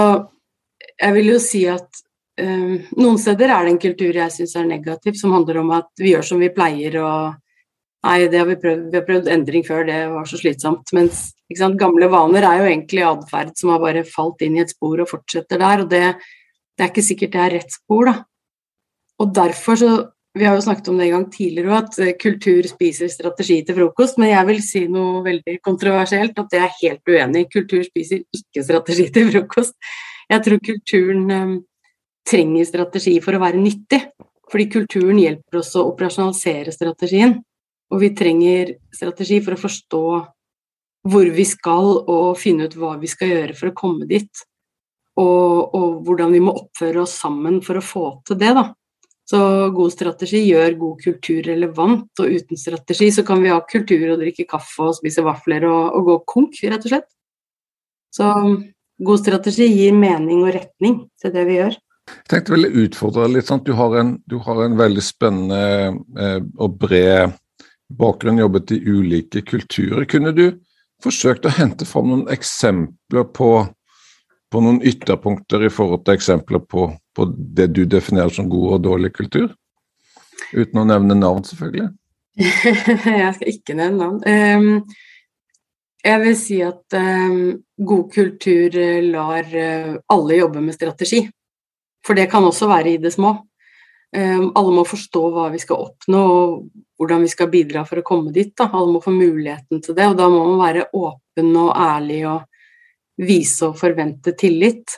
jeg 0.91 1.15
vil 1.15 1.31
jo 1.31 1.37
si 1.39 1.63
at 1.71 2.03
um, 2.41 2.75
noen 2.99 3.21
steder 3.21 3.55
er 3.55 3.63
det 3.63 3.75
en 3.77 3.83
kultur 3.87 4.19
jeg 4.19 4.35
syns 4.35 4.57
er 4.59 4.67
negativ, 4.67 5.15
som 5.19 5.35
handler 5.35 5.63
om 5.63 5.71
at 5.79 5.89
vi 6.03 6.11
gjør 6.11 6.29
som 6.33 6.43
vi 6.43 6.51
pleier 6.53 6.99
og 7.03 7.39
Nei, 8.03 8.25
det 8.27 8.35
har 8.35 8.47
vi 8.49 8.57
prøvd, 8.59 8.87
vi 8.91 8.97
har 8.99 9.05
prøvd 9.07 9.27
endring 9.31 9.63
før, 9.63 9.85
det 9.87 9.97
var 10.11 10.25
så 10.27 10.35
slitsomt. 10.35 10.89
Mens 10.91 11.21
sant, 11.55 11.77
gamle 11.79 12.09
vaner 12.11 12.43
er 12.43 12.57
jo 12.59 12.65
egentlig 12.67 13.05
atferd 13.07 13.53
som 13.55 13.71
har 13.71 13.79
bare 13.79 14.01
falt 14.03 14.43
inn 14.43 14.57
i 14.57 14.63
et 14.65 14.73
spor 14.73 14.99
og 14.99 15.07
fortsetter 15.07 15.61
der. 15.61 15.85
og 15.85 15.87
det 15.93 16.01
det 16.77 16.85
er 16.85 16.91
ikke 16.91 17.05
sikkert 17.05 17.35
det 17.35 17.41
er 17.43 17.55
rett 17.57 17.75
spor, 17.75 18.09
da. 18.09 18.15
Og 19.21 19.33
derfor 19.35 19.79
så 19.79 19.93
Vi 20.33 20.47
har 20.47 20.55
jo 20.57 20.63
snakket 20.65 20.87
om 20.89 20.97
det 20.97 21.05
en 21.05 21.11
gang 21.13 21.25
tidligere 21.29 21.75
at 21.77 21.97
eh, 22.01 22.15
kultur 22.17 22.65
spiser 22.65 23.05
strategi 23.07 23.59
til 23.61 23.75
frokost. 23.77 24.17
Men 24.17 24.31
jeg 24.31 24.47
vil 24.47 24.61
si 24.65 24.79
noe 24.89 25.19
veldig 25.21 25.59
kontroversielt, 25.61 26.39
at 26.41 26.47
det 26.49 26.57
er 26.57 26.71
helt 26.79 27.05
uenig. 27.05 27.43
Kultur 27.53 27.83
spiser 27.85 28.23
ikke 28.33 28.63
strategi 28.65 29.05
til 29.13 29.29
frokost. 29.29 29.75
Jeg 30.33 30.41
tror 30.47 30.63
kulturen 30.65 31.29
um, 31.29 31.51
trenger 32.25 32.65
strategi 32.65 33.13
for 33.21 33.37
å 33.37 33.43
være 33.43 33.61
nyttig. 33.61 33.99
Fordi 34.49 34.65
kulturen 34.73 35.21
hjelper 35.21 35.59
oss 35.61 35.69
å 35.77 35.85
operasjonalisere 35.91 36.73
strategien. 36.73 37.35
Og 37.93 38.01
vi 38.01 38.09
trenger 38.17 38.73
strategi 38.89 39.37
for 39.37 39.53
å 39.53 39.61
forstå 39.67 40.03
hvor 41.13 41.29
vi 41.37 41.45
skal, 41.45 41.93
og 42.09 42.41
finne 42.41 42.65
ut 42.65 42.79
hva 42.81 42.95
vi 42.97 43.13
skal 43.13 43.35
gjøre 43.35 43.59
for 43.59 43.69
å 43.69 43.77
komme 43.77 44.09
dit 44.09 44.45
og, 45.19 45.75
og, 45.75 45.89
hvordan 46.05 46.33
vi 46.33 46.41
må 46.43 46.55
oppføre 46.57 47.03
oss 47.03 47.17
sammen 47.21 47.59
for 47.65 47.79
å 47.79 47.85
få 47.85 48.05
til 48.27 48.39
det. 48.41 48.53
da. 48.57 48.69
Så 49.29 49.39
god 49.71 49.93
strategi 49.93 50.41
gjør 50.49 50.75
god 50.79 51.03
kultur 51.05 51.41
relevant, 51.47 52.09
og 52.19 52.33
uten 52.33 52.59
strategi 52.59 53.09
så 53.15 53.23
kan 53.27 53.41
vi 53.43 53.53
ha 53.53 53.61
kultur 53.69 54.15
og 54.15 54.23
drikke 54.23 54.47
kaffe 54.49 54.89
og 54.89 54.97
spise 54.97 55.23
vafler 55.25 55.67
og, 55.69 55.83
og 55.95 56.09
gå 56.09 56.17
konk, 56.33 56.59
rett 56.67 56.87
og 56.87 56.95
slett. 56.95 57.09
Så 58.13 58.29
god 59.03 59.21
strategi 59.21 59.69
gir 59.71 59.95
mening 59.97 60.43
og 60.43 60.53
retning 60.57 60.99
til 61.21 61.33
det 61.33 61.47
vi 61.47 61.57
gjør. 61.61 61.79
Jeg 62.03 62.29
tenkte 62.33 62.55
vel 62.57 62.67
utfordre 62.83 63.29
litt 63.31 63.47
Sant? 63.47 63.63
du 63.63 63.77
har 63.79 63.95
en, 64.01 64.17
du 64.27 64.35
har 64.43 64.59
en 64.65 64.75
veldig 64.75 65.03
spennende 65.05 65.61
eh, 66.19 66.41
og 66.59 66.75
bred 66.81 67.31
bakgrunn, 67.93 68.41
jobbet 68.41 68.73
i 68.75 68.81
ulike 68.83 69.43
kulturer. 69.47 70.03
Kunne 70.09 70.33
du 70.35 70.49
forsøkt 71.03 71.47
å 71.47 71.53
hente 71.53 71.87
fram 71.87 72.09
noen 72.09 72.27
eksempler 72.31 73.27
på 73.35 73.49
på 74.53 74.61
noen 74.61 74.81
ytterpunkter 74.85 75.65
i 75.65 75.71
forhold 75.73 76.03
til 76.05 76.17
eksempler 76.17 76.61
på, 76.69 76.87
på, 77.17 77.27
det 77.57 77.71
du 77.73 77.83
definerer 77.89 78.33
som 78.33 78.49
god 78.51 78.77
og 78.77 78.83
dårlig 78.85 79.13
kultur? 79.15 79.49
Uten 80.53 80.83
å 80.83 80.85
nevne 80.85 81.17
navn, 81.17 81.41
selvfølgelig. 81.47 81.89
jeg 83.17 83.31
skal 83.37 83.49
ikke 83.49 83.77
nevne 83.77 83.97
navn. 83.97 84.19
Um, 84.27 84.83
jeg 86.03 86.19
vil 86.25 86.35
si 86.37 86.59
at 86.65 86.97
um, 86.99 87.39
god 87.79 88.05
kultur 88.13 88.77
eh, 88.77 88.99
lar 89.07 89.47
uh, 89.47 89.95
alle 90.13 90.39
jobbe 90.41 90.61
med 90.61 90.75
strategi. 90.75 91.23
For 92.03 92.19
det 92.19 92.27
kan 92.29 92.45
også 92.45 92.67
være 92.69 92.93
i 92.93 93.01
det 93.01 93.13
små. 93.15 93.37
Um, 94.13 94.49
alle 94.53 94.73
må 94.75 94.83
forstå 94.85 95.21
hva 95.33 95.47
vi 95.53 95.61
skal 95.63 95.87
oppnå, 95.87 96.21
og 96.21 96.97
hvordan 97.01 97.23
vi 97.23 97.31
skal 97.31 97.49
bidra 97.53 97.85
for 97.87 98.01
å 98.01 98.05
komme 98.05 98.33
dit. 98.35 98.51
Da. 98.59 98.67
Alle 98.69 98.97
må 98.97 99.01
få 99.01 99.15
muligheten 99.15 99.81
til 99.81 99.97
det, 99.97 100.11
og 100.11 100.19
da 100.19 100.27
må 100.29 100.43
man 100.51 100.59
være 100.61 100.89
åpen 100.93 101.55
og 101.55 101.71
ærlig 101.73 102.25
og 102.29 102.43
vise 103.21 103.67
og 103.67 103.77
forvente 103.79 104.33
tillit. 104.37 104.97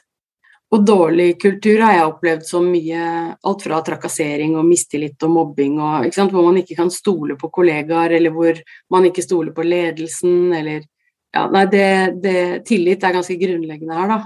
Og 0.74 0.82
dårlig 0.86 1.36
kultur 1.40 1.80
har 1.86 1.94
jeg 1.94 2.08
opplevd 2.10 2.46
så 2.48 2.60
mye 2.64 3.02
alt 3.48 3.64
fra 3.64 3.80
trakassering 3.86 4.56
og 4.58 4.66
mistillit 4.68 5.24
og 5.24 5.32
mobbing 5.32 5.78
og 5.80 6.08
hvor 6.34 6.48
man 6.48 6.58
ikke 6.60 6.78
kan 6.80 6.90
stole 6.92 7.38
på 7.40 7.52
kollegaer, 7.54 8.18
eller 8.18 8.34
hvor 8.34 8.60
man 8.92 9.06
ikke 9.08 9.24
stoler 9.24 9.54
på 9.56 9.64
ledelsen, 9.64 10.54
eller 10.58 10.82
ja, 11.36 11.46
nei, 11.52 11.66
det, 11.72 11.90
det, 12.24 12.40
tillit 12.68 13.04
er 13.04 13.14
ganske 13.14 13.38
grunnleggende 13.40 14.00
her, 14.00 14.14
da. 14.14 14.22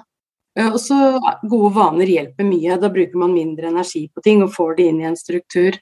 Og 0.70 0.80
så 0.82 0.96
gode 1.48 1.72
vaner 1.76 2.10
hjelper 2.10 2.46
mye. 2.46 2.78
Da 2.82 2.90
bruker 2.92 3.18
man 3.22 3.34
mindre 3.34 3.70
energi 3.70 4.04
på 4.14 4.22
ting 4.26 4.44
og 4.44 4.54
får 4.54 4.74
det 4.78 4.88
inn 4.90 5.02
i 5.02 5.08
en 5.08 5.18
struktur. 5.18 5.78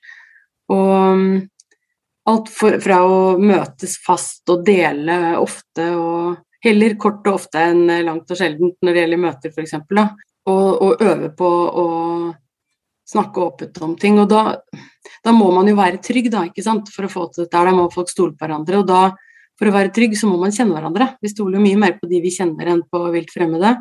Og 0.72 1.24
alt 2.28 2.52
for, 2.52 2.78
fra 2.84 3.00
å 3.08 3.20
møtes 3.40 3.98
fast 4.04 4.48
og 4.54 4.66
dele 4.68 5.38
ofte 5.40 5.88
og 5.96 6.36
heller 6.66 6.98
kort 7.00 7.28
og 7.28 7.40
ofte 7.40 7.62
enn 7.70 7.86
langt 8.06 8.32
og 8.32 8.40
sjeldent 8.40 8.78
når 8.82 8.94
det 8.94 9.04
gjelder 9.04 9.24
møter, 9.24 9.54
f.eks. 9.54 9.76
Og, 10.48 10.68
og 10.82 11.02
øve 11.04 11.32
på 11.38 11.48
å 11.48 11.88
snakke 13.08 13.44
åpent 13.44 13.82
om 13.84 13.96
ting. 14.00 14.20
Og 14.22 14.30
da, 14.32 14.58
da, 15.24 15.34
må 15.36 15.50
man 15.56 15.68
jo 15.70 15.78
være 15.78 16.02
trygg, 16.04 16.30
da, 16.34 16.46
ikke 16.48 16.66
sant, 16.66 16.92
for 16.94 17.08
å 17.08 17.12
få 17.12 17.28
til 17.32 17.46
dette. 17.46 17.64
Da 17.68 17.76
må 17.76 17.88
folk 17.94 18.12
stole 18.12 18.36
på 18.36 18.46
hverandre. 18.46 18.82
Og 18.82 18.88
da 18.90 19.02
for 19.58 19.70
å 19.70 19.74
være 19.74 19.94
trygg, 19.96 20.16
så 20.18 20.30
må 20.30 20.38
man 20.42 20.54
kjenne 20.54 20.76
hverandre. 20.76 21.12
Vi 21.24 21.34
stoler 21.34 21.58
jo 21.58 21.66
mye 21.66 21.82
mer 21.82 21.96
på 22.00 22.10
de 22.10 22.22
vi 22.22 22.34
kjenner 22.34 22.74
enn 22.74 22.84
på 22.92 23.02
vilt 23.14 23.32
fremmede. 23.34 23.74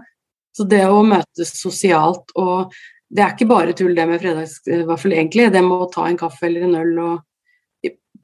Så 0.56 0.64
det 0.68 0.86
å 0.88 1.02
møtes 1.04 1.56
sosialt 1.60 2.32
og 2.40 2.76
Det 3.06 3.22
er 3.22 3.36
ikke 3.36 3.46
bare 3.46 3.74
tull 3.78 3.92
det 3.94 4.02
med 4.10 4.18
fredagsvaffel, 4.18 5.12
egentlig. 5.14 5.44
Det 5.54 5.60
med 5.62 5.84
å 5.84 5.86
ta 5.86 6.08
en 6.08 6.16
kaffe 6.18 6.48
eller 6.48 6.64
en 6.66 6.72
øl 6.74 6.96
og 6.98 7.20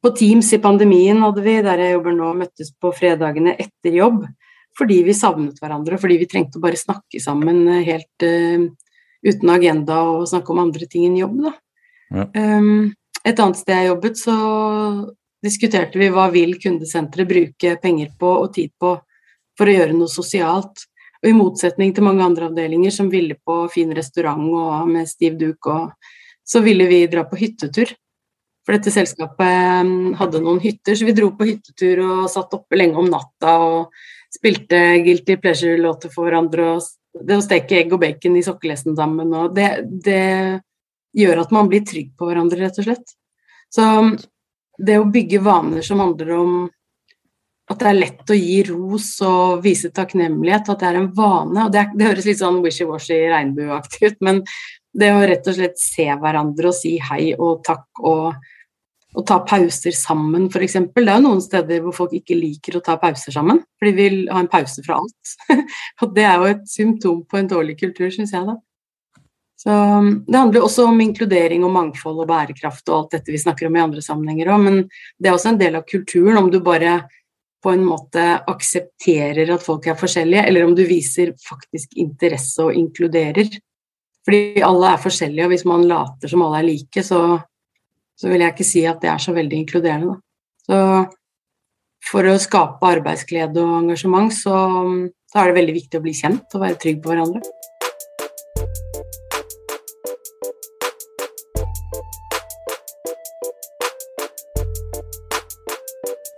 På 0.03 0.11
Teams 0.17 0.49
i 0.53 0.61
pandemien 0.63 1.21
hadde 1.23 1.45
vi, 1.45 1.59
der 1.63 1.79
jeg 1.79 1.97
jobber 1.97 2.17
nå, 2.17 2.33
møttes 2.41 2.73
på 2.75 2.91
fredagene 2.97 3.55
etter 3.55 3.95
jobb. 3.95 4.25
Fordi 4.79 5.03
vi 5.07 5.15
savnet 5.15 5.61
hverandre, 5.61 5.99
fordi 6.01 6.17
vi 6.23 6.29
trengte 6.31 6.59
å 6.59 6.65
bare 6.65 6.81
snakke 6.81 7.21
sammen 7.21 7.67
helt 7.85 8.25
uh, 8.25 8.65
uten 9.23 9.53
agenda 9.53 10.01
og 10.09 10.25
snakke 10.31 10.55
om 10.55 10.63
andre 10.65 10.89
ting 10.91 11.05
enn 11.07 11.19
jobb, 11.21 11.43
da. 11.45 11.53
Ja. 12.13 12.25
Um, 12.37 12.93
et 13.23 13.39
annet 13.39 13.61
sted 13.61 13.77
jeg 13.79 13.91
jobbet, 13.93 14.19
så 14.19 14.37
diskuterte 15.43 16.01
vi 16.01 16.11
hva 16.13 16.27
vil 16.33 16.57
kundesenteret 16.61 17.29
bruke 17.29 17.77
penger 17.83 18.11
på 18.19 18.33
og 18.41 18.51
tid 18.57 18.73
på 18.81 18.97
for 19.59 19.69
å 19.69 19.77
gjøre 19.77 19.97
noe 19.97 20.11
sosialt. 20.11 20.87
Og 21.23 21.31
i 21.31 21.37
motsetning 21.37 21.93
til 21.95 22.07
mange 22.07 22.25
andre 22.25 22.49
avdelinger 22.49 22.95
som 22.95 23.11
ville 23.13 23.37
på 23.47 23.61
fin 23.71 23.93
restaurant 23.95 24.43
og 24.59 24.89
med 24.91 25.07
stiv 25.11 25.37
duk, 25.39 25.71
og, 25.71 25.93
så 26.43 26.63
ville 26.65 26.89
vi 26.91 27.05
dra 27.11 27.23
på 27.29 27.39
hyttetur. 27.39 27.93
For 28.67 28.75
dette 28.75 28.91
selskapet 28.95 29.62
hadde 30.19 30.41
noen 30.43 30.61
hytter, 30.63 30.97
så 30.97 31.07
vi 31.09 31.15
dro 31.17 31.31
på 31.37 31.49
hyttetur 31.49 32.03
og 32.05 32.31
satt 32.33 32.55
oppe 32.57 32.79
lenge 32.79 32.99
om 33.01 33.09
natta 33.11 33.55
og 33.63 34.03
spilte 34.33 34.81
Guilty 35.05 35.37
Pleasure-låter 35.41 36.13
for 36.13 36.29
hverandre. 36.29 36.75
og 36.77 37.25
Det 37.29 37.39
å 37.39 37.45
steke 37.45 37.81
egg 37.81 37.95
og 37.95 38.03
bacon 38.03 38.39
i 38.39 38.45
sokkelesten 38.45 38.97
sammen, 38.99 39.33
og 39.37 39.57
det, 39.57 39.71
det 40.05 40.61
gjør 41.17 41.43
at 41.45 41.53
man 41.55 41.69
blir 41.71 41.85
trygg 41.87 42.15
på 42.17 42.29
hverandre, 42.29 42.63
rett 42.65 42.79
og 42.81 42.89
slett. 42.89 43.17
Så 43.73 43.89
det 44.79 44.99
å 44.99 45.09
bygge 45.13 45.43
vaner 45.45 45.85
som 45.85 46.01
handler 46.03 46.33
om 46.39 46.55
at 47.71 47.81
det 47.81 47.89
er 47.89 47.99
lett 47.99 48.31
å 48.33 48.37
gi 48.37 48.59
ros 48.69 49.09
og 49.25 49.63
vise 49.65 49.93
takknemlighet, 49.95 50.69
at 50.69 50.81
det 50.81 50.89
er 50.89 50.99
en 51.01 51.11
vane. 51.17 51.67
og 51.67 51.73
Det, 51.73 51.85
det 51.97 52.09
høres 52.09 52.29
litt 52.29 52.41
sånn 52.41 52.61
wishy-washy 52.65 53.21
regnbueaktig 53.33 54.11
ut, 54.11 54.19
men 54.25 54.43
det 54.93 55.13
å 55.15 55.23
rett 55.25 55.47
og 55.49 55.57
slett 55.57 55.79
se 55.81 56.05
hverandre 56.21 56.69
og 56.69 56.77
si 56.77 56.97
hei 57.01 57.33
og 57.33 57.63
takk 57.65 58.03
og, 58.03 58.35
og 59.13 59.27
ta 59.29 59.39
pauser 59.45 59.93
sammen, 59.97 60.49
f.eks. 60.49 60.79
Det 60.95 61.05
er 61.05 61.19
jo 61.19 61.25
noen 61.27 61.41
steder 61.45 61.83
hvor 61.85 61.95
folk 61.97 62.15
ikke 62.17 62.39
liker 62.39 62.79
å 62.79 62.85
ta 62.85 62.97
pauser 63.01 63.35
sammen, 63.35 63.61
for 63.77 63.89
de 63.89 63.95
vil 63.97 64.21
ha 64.33 64.41
en 64.41 64.51
pause 64.53 64.85
fra 64.87 65.01
alt. 65.03 65.35
og 66.03 66.15
det 66.17 66.25
er 66.29 66.37
jo 66.41 66.53
et 66.55 66.69
symptom 66.71 67.25
på 67.29 67.41
en 67.41 67.51
dårlig 67.51 67.77
kultur, 67.83 68.09
syns 68.15 68.33
jeg 68.33 68.49
da. 68.49 68.57
Så 69.63 69.71
um, 69.71 70.25
Det 70.27 70.39
handler 70.39 70.65
også 70.65 70.89
om 70.91 71.01
inkludering 71.05 71.63
og 71.67 71.75
mangfold 71.75 72.25
og 72.25 72.31
bærekraft 72.31 72.89
og 72.89 72.97
alt 72.97 73.19
dette 73.19 73.35
vi 73.35 73.39
snakker 73.39 73.69
om 73.69 73.77
i 73.77 73.83
andre 73.85 74.03
sammenhenger 74.03 74.51
òg, 74.51 74.65
men 74.65 74.79
det 75.21 75.31
er 75.31 75.37
også 75.37 75.53
en 75.53 75.61
del 75.61 75.77
av 75.79 75.85
kulturen 75.87 76.41
om 76.41 76.49
du 76.51 76.59
bare 76.65 77.03
på 77.63 77.71
en 77.71 77.85
måte 77.87 78.25
aksepterer 78.51 79.53
at 79.55 79.63
folk 79.63 79.87
er 79.87 79.99
forskjellige, 79.99 80.49
eller 80.49 80.67
om 80.67 80.73
du 80.75 80.83
viser 80.89 81.31
faktisk 81.47 81.95
interesse 82.01 82.65
og 82.65 82.75
inkluderer. 82.75 83.53
Fordi 84.27 84.65
alle 84.67 84.91
er 84.91 85.03
forskjellige, 85.03 85.47
og 85.47 85.53
hvis 85.55 85.65
man 85.71 85.87
later 85.87 86.33
som 86.33 86.43
alle 86.43 86.59
er 86.59 86.67
like, 86.67 87.05
så, 87.07 87.21
så 88.19 88.31
vil 88.31 88.45
jeg 88.45 88.55
ikke 88.55 88.69
si 88.69 88.85
at 88.89 89.03
det 89.03 89.11
er 89.13 89.23
så 89.23 89.35
veldig 89.37 89.59
inkluderende. 89.63 90.15
Da. 90.15 90.21
Så 90.69 90.79
for 92.11 92.29
å 92.29 92.39
skape 92.41 92.93
arbeidsglede 92.99 93.63
og 93.63 93.81
engasjement, 93.83 94.33
så, 94.35 94.55
så 95.31 95.43
er 95.43 95.51
det 95.51 95.61
veldig 95.61 95.77
viktig 95.79 96.01
å 96.01 96.05
bli 96.05 96.15
kjent 96.17 96.57
og 96.57 96.65
være 96.65 96.81
trygg 96.83 97.03
på 97.03 97.13
hverandre. 97.13 97.43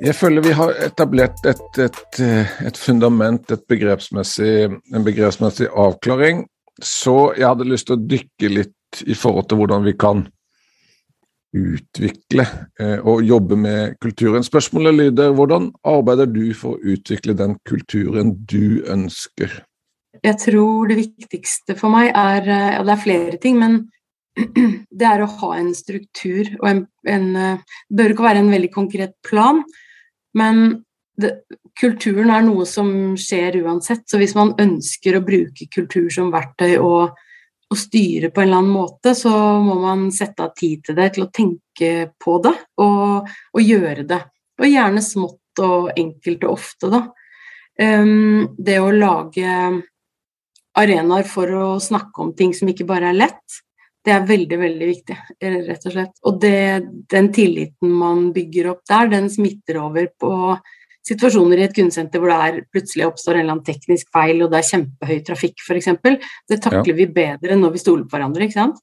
Jeg 0.05 0.13
føler 0.19 0.45
vi 0.45 0.53
har 0.53 0.75
etablert 0.85 1.47
et, 1.49 1.79
et, 1.81 2.19
et 2.69 2.77
fundament, 2.77 3.49
et 3.49 3.63
begrepsmessig, 3.73 4.67
en 4.69 5.07
begrepsmessig 5.07 5.71
avklaring. 5.71 6.43
Så 6.83 7.33
jeg 7.39 7.47
hadde 7.47 7.71
lyst 7.71 7.89
til 7.89 7.97
å 7.97 8.05
dykke 8.13 8.51
litt 8.53 9.05
i 9.09 9.17
forhold 9.17 9.49
til 9.49 9.63
hvordan 9.63 9.87
vi 9.87 9.95
kan 9.97 10.27
utvikle 11.55 12.47
eh, 12.81 12.99
og 13.01 13.23
jobbe 13.25 13.57
med 13.59 13.97
kulturen. 14.03 14.45
Spørsmålet 14.47 14.95
lyder 14.99 15.35
hvordan 15.37 15.71
arbeider 15.87 16.31
du 16.31 16.49
for 16.59 16.77
å 16.77 16.95
utvikle 16.95 17.37
den 17.39 17.57
kulturen 17.69 18.35
du 18.51 18.83
ønsker? 18.91 19.63
Jeg 20.25 20.39
tror 20.41 20.89
det 20.89 21.01
viktigste 21.01 21.77
for 21.79 21.93
meg 21.93 22.13
er 22.15 22.47
Ja, 22.49 22.83
det 22.87 22.95
er 22.95 23.03
flere 23.03 23.39
ting, 23.43 23.59
men 23.61 23.85
det 24.99 25.07
er 25.07 25.23
å 25.23 25.31
ha 25.41 25.53
en 25.59 25.73
struktur 25.77 26.49
og 26.61 26.69
en, 26.71 26.83
en 27.07 27.29
eh, 27.37 27.77
Det 27.89 27.99
bør 27.99 28.15
ikke 28.15 28.29
være 28.29 28.43
en 28.45 28.53
veldig 28.55 28.73
konkret 28.75 29.15
plan, 29.27 29.63
men 30.35 30.65
det, 31.21 31.31
kulturen 31.79 32.33
er 32.35 32.43
noe 32.47 32.67
som 32.67 32.89
skjer 33.21 33.61
uansett, 33.63 34.03
så 34.11 34.19
hvis 34.19 34.35
man 34.35 34.55
ønsker 34.61 35.19
å 35.19 35.25
bruke 35.27 35.69
kultur 35.71 36.09
som 36.11 36.33
verktøy 36.35 36.75
og, 36.81 37.15
og 37.71 37.79
styre 37.79 38.31
på 38.31 38.43
en 38.43 38.49
eller 38.49 38.61
annen 38.63 38.75
måte, 38.75 39.15
så 39.17 39.33
må 39.65 39.79
man 39.83 40.07
sette 40.15 40.45
av 40.45 40.53
tid 40.59 40.85
til 40.87 40.99
det, 40.99 41.09
til 41.15 41.27
å 41.27 41.33
tenke 41.35 41.91
på 42.21 42.39
det 42.45 42.55
og, 42.83 43.31
og 43.55 43.63
gjøre 43.65 44.07
det. 44.09 44.21
Og 44.61 44.69
gjerne 44.71 45.03
smått 45.03 45.65
og 45.65 45.91
enkelt 45.99 46.47
og 46.47 46.57
ofte, 46.59 46.91
da. 46.93 47.03
Um, 47.75 48.55
det 48.55 48.79
å 48.79 48.93
lage 48.95 49.51
arenaer 50.79 51.27
for 51.27 51.51
å 51.59 51.69
snakke 51.83 52.23
om 52.23 52.35
ting 52.39 52.53
som 52.55 52.71
ikke 52.71 52.87
bare 52.87 53.11
er 53.11 53.19
lett, 53.19 53.61
det 54.05 54.13
er 54.13 54.27
veldig, 54.29 54.57
veldig 54.61 54.87
viktig, 54.91 55.17
rett 55.41 55.87
og 55.89 55.95
slett. 55.95 56.15
Og 56.29 56.41
det, 56.43 56.85
den 57.11 57.31
tilliten 57.33 57.93
man 57.97 58.27
bygger 58.35 58.75
opp 58.75 58.83
der, 58.91 59.09
den 59.09 59.31
smitter 59.33 59.81
over 59.81 60.11
på 60.21 60.33
situasjoner 61.05 61.61
i 61.61 61.67
et 61.67 61.77
kundesenter 61.77 62.23
hvor 62.23 62.33
det 62.33 62.39
er, 62.47 62.65
plutselig 62.73 63.07
oppstår 63.09 63.37
en 63.37 63.45
eller 63.45 63.57
annen 63.57 63.67
teknisk 63.67 64.09
feil 64.15 64.43
og 64.45 64.53
det 64.53 64.61
er 64.61 64.71
kjempehøy 64.71 65.21
trafikk 65.27 65.63
f.eks. 65.65 65.93
Det 66.51 66.61
takler 66.65 66.93
ja. 66.95 66.99
vi 67.03 67.09
bedre 67.19 67.59
når 67.61 67.75
vi 67.75 67.83
stoler 67.83 68.09
på 68.09 68.17
hverandre, 68.17 68.49
ikke 68.49 68.61
sant. 68.61 68.83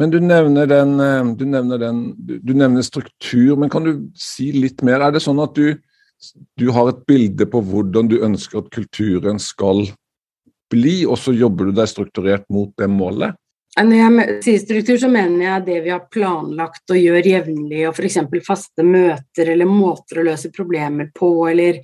Men 0.00 0.12
du 0.12 0.18
nevner, 0.24 0.66
den, 0.66 0.94
eh, 1.04 1.32
du, 1.36 1.44
nevner 1.46 1.80
den, 1.80 2.04
du 2.16 2.52
nevner 2.56 2.84
struktur, 2.86 3.56
men 3.60 3.70
kan 3.72 3.84
du 3.84 4.06
si 4.18 4.48
litt 4.56 4.80
mer? 4.86 5.04
Er 5.04 5.14
det 5.14 5.22
sånn 5.24 5.42
at 5.44 5.52
du, 5.58 5.76
du 6.58 6.70
har 6.72 6.90
et 6.90 7.02
bilde 7.08 7.46
på 7.50 7.60
hvordan 7.68 8.08
du 8.10 8.22
ønsker 8.24 8.62
at 8.62 8.72
kulturen 8.72 9.40
skal 9.42 9.84
bli, 10.72 11.02
og 11.04 11.20
så 11.20 11.34
jobber 11.36 11.68
du 11.68 11.76
deg 11.76 11.90
strukturert 11.90 12.48
mot 12.52 12.72
det 12.80 12.88
målet? 12.88 13.36
Når 13.72 13.96
jeg 13.96 14.40
sier 14.44 14.60
struktur, 14.60 14.98
så 15.00 15.08
mener 15.08 15.46
jeg 15.46 15.64
det 15.64 15.78
vi 15.86 15.92
har 15.94 16.08
planlagt 16.12 16.92
og 16.92 16.98
gjør 17.00 17.24
jevnlig, 17.24 17.86
og 17.88 17.96
f.eks. 17.96 18.18
faste 18.44 18.84
møter 18.84 19.52
eller 19.54 19.68
måter 19.68 20.20
å 20.20 20.26
løse 20.26 20.50
problemer 20.52 21.08
på, 21.16 21.30
eller 21.48 21.80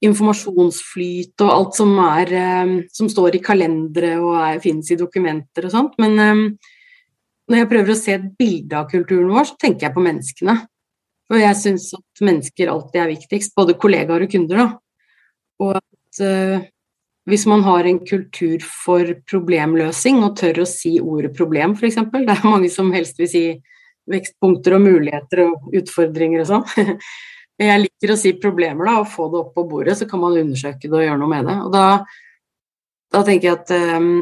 informasjonsflyt 0.00 1.44
og 1.44 1.52
alt 1.52 1.76
som, 1.76 1.92
er, 2.06 2.32
eh, 2.32 2.74
som 2.88 3.10
står 3.12 3.36
i 3.36 3.42
kalendere 3.44 4.14
og 4.22 4.38
er, 4.38 4.60
finnes 4.64 4.88
i 4.88 4.96
dokumenter 4.96 5.68
og 5.68 5.74
sånt. 5.74 5.98
Men 6.00 6.16
um, 6.16 6.42
når 7.50 7.62
jeg 7.62 7.70
prøver 7.74 7.92
å 7.92 7.98
se 7.98 8.16
et 8.16 8.28
bilde 8.40 8.78
av 8.78 8.88
kulturen 8.88 9.28
vår, 9.34 9.50
så 9.50 9.58
tenker 9.60 9.88
jeg 9.88 9.96
på 9.96 10.04
menneskene. 10.06 10.56
Og 11.30 11.38
jeg 11.38 11.58
syns 11.60 11.90
at 11.98 12.24
mennesker 12.26 12.72
alltid 12.72 13.02
er 13.02 13.12
viktigst, 13.12 13.52
både 13.58 13.76
kollegaer 13.80 14.24
og 14.24 14.32
kunder. 14.32 14.62
Da. 14.62 14.68
Og 15.60 15.76
at 15.76 16.22
uh, 16.24 16.64
hvis 17.28 17.44
man 17.48 17.62
har 17.66 17.84
en 17.86 18.00
kultur 18.06 18.62
for 18.64 19.12
problemløsing 19.28 20.22
og 20.24 20.38
tør 20.40 20.62
å 20.62 20.68
si 20.68 20.96
ordet 21.00 21.34
problem, 21.36 21.76
f.eks. 21.76 22.00
Det 22.14 22.36
er 22.36 22.48
mange 22.48 22.70
som 22.72 22.92
helst 22.94 23.20
vil 23.20 23.30
si 23.30 23.44
vekstpunkter 24.10 24.78
og 24.78 24.86
muligheter 24.86 25.44
og 25.44 25.76
utfordringer 25.76 26.44
og 26.44 26.50
sånn. 26.50 26.96
Jeg 27.60 27.82
liker 27.82 28.14
å 28.14 28.16
si 28.16 28.32
problemer 28.40 28.88
da, 28.88 28.98
og 29.02 29.10
få 29.12 29.28
det 29.28 29.40
opp 29.42 29.54
på 29.56 29.66
bordet, 29.68 29.98
så 29.98 30.08
kan 30.08 30.22
man 30.22 30.38
undersøke 30.40 30.88
det 30.88 30.96
og 30.96 31.02
gjøre 31.04 31.20
noe 31.20 31.28
med 31.28 31.50
det. 31.50 31.56
Og 31.60 31.74
da, 31.74 31.82
da 33.12 33.20
tenker 33.26 33.50
jeg 33.50 33.58
at 33.58 33.72
um, 34.00 34.14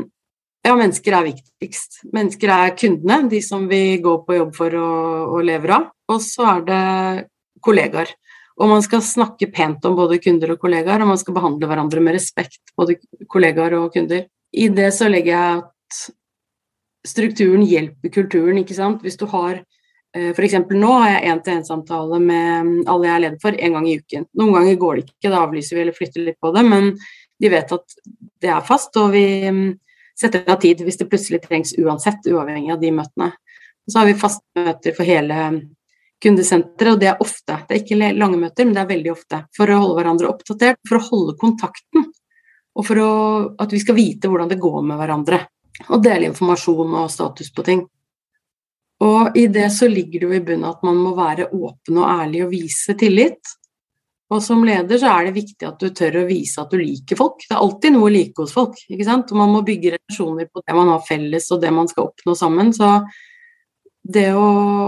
ja, 0.66 0.72
mennesker 0.74 1.14
er 1.14 1.28
viktigst. 1.28 2.00
Mennesker 2.16 2.50
er 2.50 2.74
kundene, 2.74 3.28
de 3.30 3.38
som 3.46 3.68
vi 3.70 4.00
går 4.02 4.24
på 4.26 4.40
jobb 4.40 4.50
for 4.58 4.74
og, 4.80 5.36
og 5.36 5.46
lever 5.46 5.74
av. 5.76 5.86
Og 6.10 6.18
så 6.24 6.48
er 6.56 6.66
det 6.66 6.80
kollegaer. 7.62 8.10
Og 8.58 8.70
man 8.70 8.82
skal 8.82 9.02
snakke 9.04 9.50
pent 9.54 9.84
om 9.86 9.94
både 9.98 10.18
kunder 10.22 10.54
og 10.54 10.62
kollegaer, 10.62 11.02
og 11.02 11.12
man 11.12 11.20
skal 11.20 11.36
behandle 11.36 11.68
hverandre 11.70 12.02
med 12.02 12.16
respekt, 12.18 12.60
både 12.78 12.98
kollegaer 13.30 13.76
og 13.78 13.92
kunder. 13.94 14.26
I 14.52 14.68
det 14.74 14.90
så 14.96 15.10
legger 15.10 15.34
jeg 15.34 15.60
at 15.60 16.00
strukturen 17.06 17.62
hjelper 17.66 18.12
kulturen, 18.12 18.58
ikke 18.58 18.76
sant. 18.76 19.04
Hvis 19.04 19.18
du 19.20 19.28
har 19.30 19.60
eh, 19.60 20.32
F.eks. 20.32 20.58
nå 20.74 20.92
har 20.96 21.12
jeg 21.12 21.32
én-til-én-samtale 21.32 22.20
med 22.24 22.90
alle 22.90 23.08
jeg 23.08 23.14
er 23.14 23.24
leder 23.26 23.40
for, 23.44 23.54
én 23.54 23.78
gang 23.78 23.88
i 23.88 23.98
uken. 24.00 24.26
Noen 24.40 24.58
ganger 24.58 24.82
går 24.82 24.98
det 24.98 25.06
ikke, 25.06 25.30
da 25.30 25.44
avlyser 25.44 25.78
vi 25.78 25.84
eller 25.84 25.98
flytter 26.00 26.26
litt 26.26 26.40
på 26.42 26.52
det, 26.56 26.66
men 26.66 26.92
de 27.38 27.52
vet 27.52 27.76
at 27.78 27.98
det 28.42 28.50
er 28.50 28.66
fast, 28.66 28.96
og 28.98 29.12
vi 29.14 29.24
mm, 29.54 29.66
setter 30.18 30.50
av 30.50 30.58
tid 30.62 30.82
hvis 30.82 30.98
det 30.98 31.08
plutselig 31.10 31.44
trengs 31.44 31.76
uansett, 31.78 32.26
uavhengig 32.26 32.74
av 32.74 32.82
de 32.82 32.94
møtene. 32.98 33.32
Så 33.88 34.00
har 34.00 34.08
vi 34.08 34.18
faste 34.18 34.66
møter 34.66 34.96
for 34.96 35.08
hele 35.08 35.36
kundesenteret, 36.22 36.94
og 36.94 37.02
det 37.02 37.10
er 37.12 37.22
ofte. 37.22 37.60
Det 37.68 37.76
er 37.76 37.82
ikke 37.82 38.14
lange 38.18 38.40
møter, 38.40 38.66
men 38.66 38.74
det 38.76 38.82
er 38.82 38.90
veldig 38.92 39.12
ofte. 39.12 39.42
For 39.56 39.70
å 39.70 39.82
holde 39.82 39.98
hverandre 40.00 40.30
oppdatert, 40.32 40.80
for 40.88 40.98
å 40.98 41.06
holde 41.10 41.36
kontakten. 41.40 42.08
Og 42.78 42.86
for 42.86 43.02
å, 43.02 43.12
at 43.58 43.72
vi 43.74 43.80
skal 43.82 43.98
vite 43.98 44.30
hvordan 44.30 44.50
det 44.50 44.60
går 44.62 44.82
med 44.86 45.00
hverandre 45.00 45.44
og 45.88 46.02
dele 46.02 46.32
informasjon 46.32 46.96
og 46.98 47.10
status 47.10 47.52
på 47.54 47.64
ting. 47.66 47.84
Og 49.04 49.36
i 49.38 49.46
det 49.46 49.68
så 49.70 49.86
ligger 49.86 50.24
det 50.24 50.26
jo 50.26 50.34
i 50.34 50.42
bunnen 50.42 50.66
at 50.66 50.82
man 50.86 50.98
må 50.98 51.12
være 51.14 51.52
åpen 51.54 52.00
og 52.00 52.08
ærlig 52.10 52.42
og 52.46 52.52
vise 52.54 52.96
tillit. 52.98 53.54
Og 54.28 54.42
som 54.44 54.64
leder 54.66 55.00
så 55.00 55.12
er 55.14 55.28
det 55.28 55.38
viktig 55.38 55.64
at 55.64 55.78
du 55.80 55.88
tør 55.96 56.20
å 56.20 56.26
vise 56.28 56.60
at 56.60 56.74
du 56.74 56.80
liker 56.80 57.16
folk. 57.16 57.40
Det 57.46 57.54
er 57.54 57.62
alltid 57.62 57.94
noe 57.94 58.10
å 58.10 58.12
like 58.12 58.42
hos 58.42 58.52
folk, 58.52 58.76
ikke 58.90 59.06
sant. 59.06 59.30
Og 59.32 59.40
man 59.40 59.54
må 59.54 59.62
bygge 59.64 59.94
relasjoner 59.94 60.50
på 60.50 60.64
det 60.66 60.76
man 60.76 60.90
har 60.92 61.06
felles 61.06 61.48
og 61.54 61.62
det 61.62 61.70
man 61.72 61.88
skal 61.88 62.10
oppnå 62.10 62.34
sammen. 62.36 62.74
Så 62.76 62.90
det 64.08 64.30
å, 64.32 64.46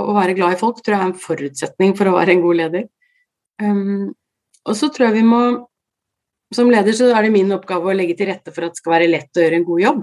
å 0.09 0.15
være 0.17 0.37
glad 0.39 0.57
i 0.57 0.61
folk 0.61 0.81
tror 0.81 0.97
jeg 0.97 1.03
er 1.03 1.11
en 1.11 1.21
forutsetning 1.25 1.93
for 1.99 2.09
å 2.09 2.17
være 2.17 2.35
en 2.35 2.45
god 2.45 2.59
leder. 2.63 2.87
Um, 3.61 4.13
og 4.65 4.77
så 4.77 4.89
tror 4.93 5.11
jeg 5.11 5.21
vi 5.21 5.27
må 5.27 5.41
Som 6.55 6.71
leder 6.73 6.95
så 6.97 7.11
er 7.15 7.27
det 7.27 7.33
min 7.35 7.53
oppgave 7.55 7.93
å 7.93 7.95
legge 7.95 8.17
til 8.19 8.27
rette 8.27 8.51
for 8.51 8.67
at 8.67 8.73
det 8.75 8.81
skal 8.81 8.95
være 8.97 9.11
lett 9.11 9.39
å 9.39 9.43
gjøre 9.45 9.59
en 9.61 9.67
god 9.69 9.83
jobb. 9.85 10.01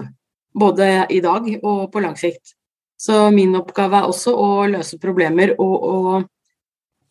Både 0.62 0.86
i 1.12 1.18
dag 1.20 1.48
og 1.58 1.82
på 1.92 2.00
lang 2.00 2.14
sikt. 2.16 2.54
Så 2.96 3.26
min 3.34 3.52
oppgave 3.58 4.00
er 4.00 4.08
også 4.08 4.32
å 4.32 4.46
løse 4.72 4.96
problemer 5.02 5.52
og, 5.60 5.74
og 5.76 6.14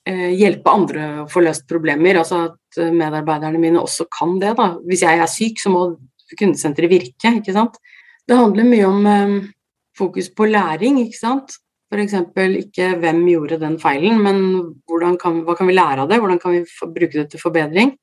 eh, 0.10 0.34
hjelpe 0.34 0.74
andre 0.74 1.06
å 1.22 1.28
få 1.30 1.44
løst 1.46 1.68
problemer. 1.70 2.18
Altså 2.18 2.48
at 2.48 2.82
medarbeiderne 2.82 3.62
mine 3.62 3.84
også 3.84 4.08
kan 4.10 4.40
det. 4.42 4.56
da. 4.58 4.72
Hvis 4.90 5.06
jeg 5.06 5.22
er 5.22 5.30
syk, 5.30 5.62
så 5.62 5.70
må 5.76 5.86
kundesenteret 6.34 6.96
virke. 6.96 7.36
ikke 7.38 7.54
sant? 7.54 7.78
Det 8.28 8.42
handler 8.42 8.68
mye 8.74 8.90
om 8.90 9.08
eh, 9.14 9.38
fokus 10.02 10.34
på 10.34 10.50
læring, 10.50 10.98
ikke 11.06 11.22
sant. 11.22 11.60
F.eks. 11.88 12.18
ikke 12.60 12.90
hvem 13.00 13.22
gjorde 13.32 13.62
den 13.62 13.78
feilen, 13.80 14.20
men 14.20 15.16
kan, 15.22 15.44
hva 15.48 15.56
kan 15.56 15.70
vi 15.70 15.76
lære 15.78 16.04
av 16.04 16.10
det? 16.12 16.20
Hvordan 16.20 16.42
kan 16.42 16.58
vi 16.58 16.66
bruke 16.84 17.16
det 17.16 17.30
til 17.32 17.42
forbedring? 17.42 17.94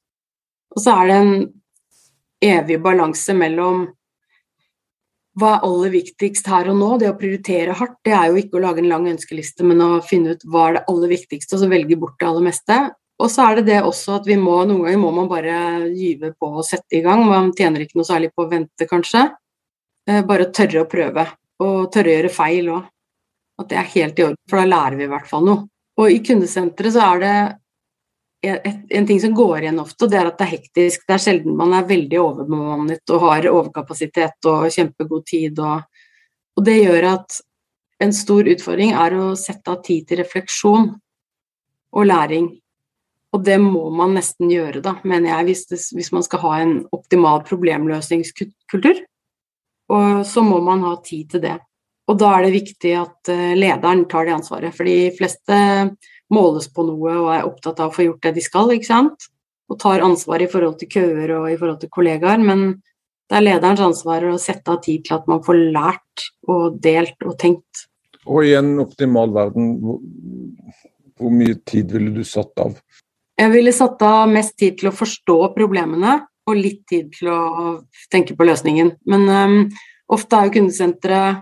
Og 0.74 0.80
så 0.80 0.94
er 0.94 1.10
det 1.10 1.18
en 1.20 1.34
evig 2.44 2.80
balanse 2.82 3.36
mellom 3.36 3.84
hva 5.34 5.56
er 5.56 5.64
aller 5.66 5.90
viktigst 5.90 6.46
her 6.46 6.68
og 6.70 6.76
nå? 6.78 6.88
Det 7.02 7.08
å 7.10 7.16
prioritere 7.18 7.74
hardt, 7.74 7.96
det 8.06 8.14
er 8.14 8.30
jo 8.30 8.38
ikke 8.38 8.60
å 8.60 8.64
lage 8.64 8.82
en 8.82 8.90
lang 8.90 9.08
ønskeliste, 9.10 9.66
men 9.66 9.82
å 9.82 9.88
finne 10.06 10.36
ut 10.36 10.44
hva 10.46 10.68
er 10.68 10.76
det 10.76 10.84
aller 10.92 11.10
viktigste, 11.10 11.56
og 11.56 11.64
så 11.64 11.70
velge 11.72 11.98
bort 11.98 12.14
det 12.20 12.28
aller 12.28 12.46
meste. 12.46 12.76
Og 13.18 13.30
så 13.30 13.48
er 13.48 13.58
det 13.58 13.66
det 13.68 13.80
også 13.82 14.18
at 14.20 14.28
vi 14.30 14.36
må, 14.38 14.56
noen 14.66 14.84
ganger 14.86 15.00
må 15.02 15.10
man 15.14 15.30
bare 15.30 15.56
gyve 15.90 16.32
på 16.38 16.50
og 16.60 16.66
sette 16.66 16.98
i 16.98 17.02
gang. 17.02 17.24
Man 17.26 17.52
tjener 17.54 17.82
ikke 17.82 17.98
noe 17.98 18.06
særlig 18.06 18.30
på 18.34 18.46
å 18.46 18.50
vente, 18.50 18.86
kanskje. 18.90 19.26
Eh, 20.06 20.22
bare 20.26 20.50
tørre 20.54 20.84
å 20.84 20.90
prøve, 20.90 21.26
og 21.62 21.76
tørre 21.94 22.10
å 22.10 22.16
gjøre 22.18 22.34
feil 22.34 22.72
òg. 22.76 22.90
At 23.61 23.70
det 23.70 23.78
er 23.78 23.92
helt 23.94 24.18
i 24.18 24.25
orden, 24.26 24.40
for 24.50 24.61
da 24.61 24.66
lærer 24.66 24.99
vi 24.99 25.06
i 25.06 25.12
hvert 25.12 25.28
fall 25.30 25.46
noe. 25.46 25.66
Og 26.00 26.11
i 26.11 26.23
kundesenteret 26.26 26.94
så 26.96 27.04
er 27.12 27.23
det 27.23 27.34
en 28.44 29.06
ting 29.06 29.20
som 29.20 29.34
går 29.34 29.62
igjen 29.62 29.80
ofte, 29.80 30.04
og 30.04 30.12
det 30.12 30.18
er 30.20 30.28
at 30.28 30.38
det 30.38 30.46
er 30.46 30.52
hektisk. 30.56 31.04
Det 31.06 31.16
er 31.16 31.23
sjelden 31.23 31.56
man 31.56 31.73
er 31.76 31.87
veldig 31.88 32.20
overbemannet 32.20 33.14
og 33.14 33.23
har 33.28 33.49
overkapasitet 33.50 34.49
og 34.50 34.66
kjempegod 34.75 35.25
tid. 35.28 35.61
Og, 35.62 35.87
og, 36.56 36.64
det 36.66 36.76
gjør 36.82 37.08
at 37.14 37.38
en 38.05 38.12
stor 38.16 38.50
utfordring 38.50 38.92
er 38.98 39.16
å 39.16 39.33
sette 39.38 39.70
av 39.70 39.81
tid 39.87 40.09
til 40.09 40.20
refleksjon 40.20 40.90
og 41.94 42.09
læring. 42.11 42.50
Og 43.35 43.42
det 43.46 43.57
må 43.62 43.88
man 43.90 44.14
nesten 44.14 44.50
gjøre, 44.52 44.83
da, 44.83 44.96
mener 45.02 45.33
jeg, 45.33 45.46
hvis, 45.48 45.64
det, 45.70 45.81
hvis 45.96 46.12
man 46.14 46.26
skal 46.26 46.42
ha 46.44 46.55
en 46.62 46.74
optimal 46.94 47.42
problemløsningskultur. 47.48 49.00
Og 49.94 50.20
så 50.28 50.44
må 50.46 50.61
man 50.64 50.85
ha 50.87 50.94
tid 51.05 51.33
til 51.33 51.42
det. 51.42 51.57
Og 52.10 52.18
da 52.20 52.34
er 52.36 52.46
det 52.46 52.56
viktig 52.58 52.92
at 53.00 53.30
eh, 53.32 53.54
lederen 53.56 54.04
tar 54.10 54.28
det 54.28 54.34
ansvaret. 54.36 54.74
For 54.76 54.88
de 54.88 55.12
fleste 55.16 55.60
måles 56.34 56.68
på 56.72 56.84
noe 56.86 57.14
og 57.20 57.30
er 57.32 57.46
opptatt 57.46 57.80
av 57.80 57.92
å 57.92 57.94
få 57.94 58.08
gjort 58.08 58.26
det 58.26 58.34
de 58.36 58.44
skal, 58.44 58.72
ikke 58.74 58.90
sant. 58.90 59.30
Og 59.72 59.78
tar 59.80 60.04
ansvar 60.04 60.44
i 60.44 60.50
forhold 60.50 60.76
til 60.80 60.90
køer 60.92 61.32
og 61.38 61.48
i 61.48 61.56
forhold 61.56 61.80
til 61.80 61.92
kollegaer. 61.94 62.42
Men 62.44 62.66
det 63.30 63.38
er 63.38 63.46
lederens 63.46 63.82
ansvar 63.84 64.26
å 64.28 64.36
sette 64.40 64.72
av 64.72 64.82
tid 64.84 65.06
til 65.06 65.16
at 65.16 65.30
man 65.30 65.40
får 65.44 65.60
lært 65.72 66.26
og 66.52 66.76
delt 66.84 67.24
og 67.24 67.38
tenkt. 67.40 67.86
Og 68.24 68.44
i 68.48 68.52
en 68.56 68.76
optimal 68.80 69.32
verden, 69.32 69.72
hvor, 69.80 69.98
hvor 71.20 71.32
mye 71.32 71.56
tid 71.68 71.92
ville 71.92 72.12
du 72.12 72.24
satt 72.28 72.52
av? 72.60 72.76
Jeg 73.40 73.50
ville 73.50 73.72
satt 73.74 74.02
av 74.06 74.28
mest 74.30 74.54
tid 74.60 74.78
til 74.80 74.92
å 74.92 74.94
forstå 74.94 75.38
problemene, 75.56 76.20
og 76.44 76.60
litt 76.60 76.84
tid 76.88 77.08
til 77.16 77.30
å 77.32 77.40
tenke 78.12 78.36
på 78.36 78.46
løsningen. 78.46 78.92
Men 79.08 79.24
um, 79.32 79.58
ofte 80.12 80.36
er 80.36 80.48
jo 80.48 80.58
kundesenteret 80.58 81.40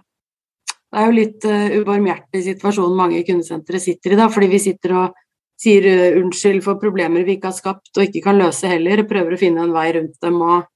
det 0.93 1.01
er 1.01 1.09
jo 1.09 1.17
litt 1.17 1.45
uh, 1.49 1.75
ubarmhjertig 1.81 2.43
situasjon 2.45 2.97
mange 2.97 3.23
kundesentre 3.25 3.81
sitter 3.81 4.13
i, 4.13 4.19
da, 4.21 4.29
fordi 4.33 4.51
vi 4.53 4.61
sitter 4.61 4.97
og 5.01 5.21
sier 5.63 5.87
uh, 5.89 6.19
unnskyld 6.21 6.61
for 6.67 6.81
problemer 6.83 7.25
vi 7.25 7.39
ikke 7.39 7.49
har 7.49 7.57
skapt 7.57 7.97
og 7.97 8.05
ikke 8.05 8.25
kan 8.27 8.37
løse 8.37 8.69
heller, 8.69 9.07
prøver 9.09 9.33
å 9.33 9.41
finne 9.41 9.65
en 9.65 9.73
vei 9.73 9.87
rundt 9.97 10.19
dem. 10.21 10.37
Og, 10.45 10.67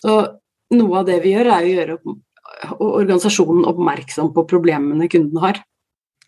så 0.00 0.16
noe 0.72 1.02
av 1.02 1.10
det 1.10 1.18
vi 1.24 1.34
gjør, 1.34 1.52
er 1.52 1.66
å 1.66 1.74
gjøre 1.74 1.98
organisasjonen 2.82 3.68
oppmerksom 3.68 4.32
på 4.32 4.46
problemene 4.48 5.08
kunden 5.12 5.44
har. 5.44 5.60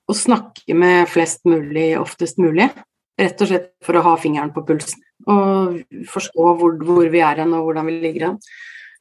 å 0.09 0.17
snakke 0.17 0.75
med 0.77 1.09
flest 1.11 1.45
mulig 1.49 1.93
oftest 2.01 2.41
mulig. 2.41 2.71
Rett 3.19 3.41
og 3.43 3.51
slett 3.51 3.71
for 3.85 3.99
å 3.99 4.05
ha 4.07 4.17
fingeren 4.21 4.55
på 4.55 4.65
pulsen 4.67 5.03
og 5.29 5.81
forstå 6.09 6.51
hvor, 6.61 6.77
hvor 6.87 7.09
vi 7.11 7.21
er 7.25 7.43
hen 7.43 7.55
og 7.57 7.69
hvordan 7.69 7.89
vi 7.91 7.97
ligger 8.03 8.29
an. 8.31 8.37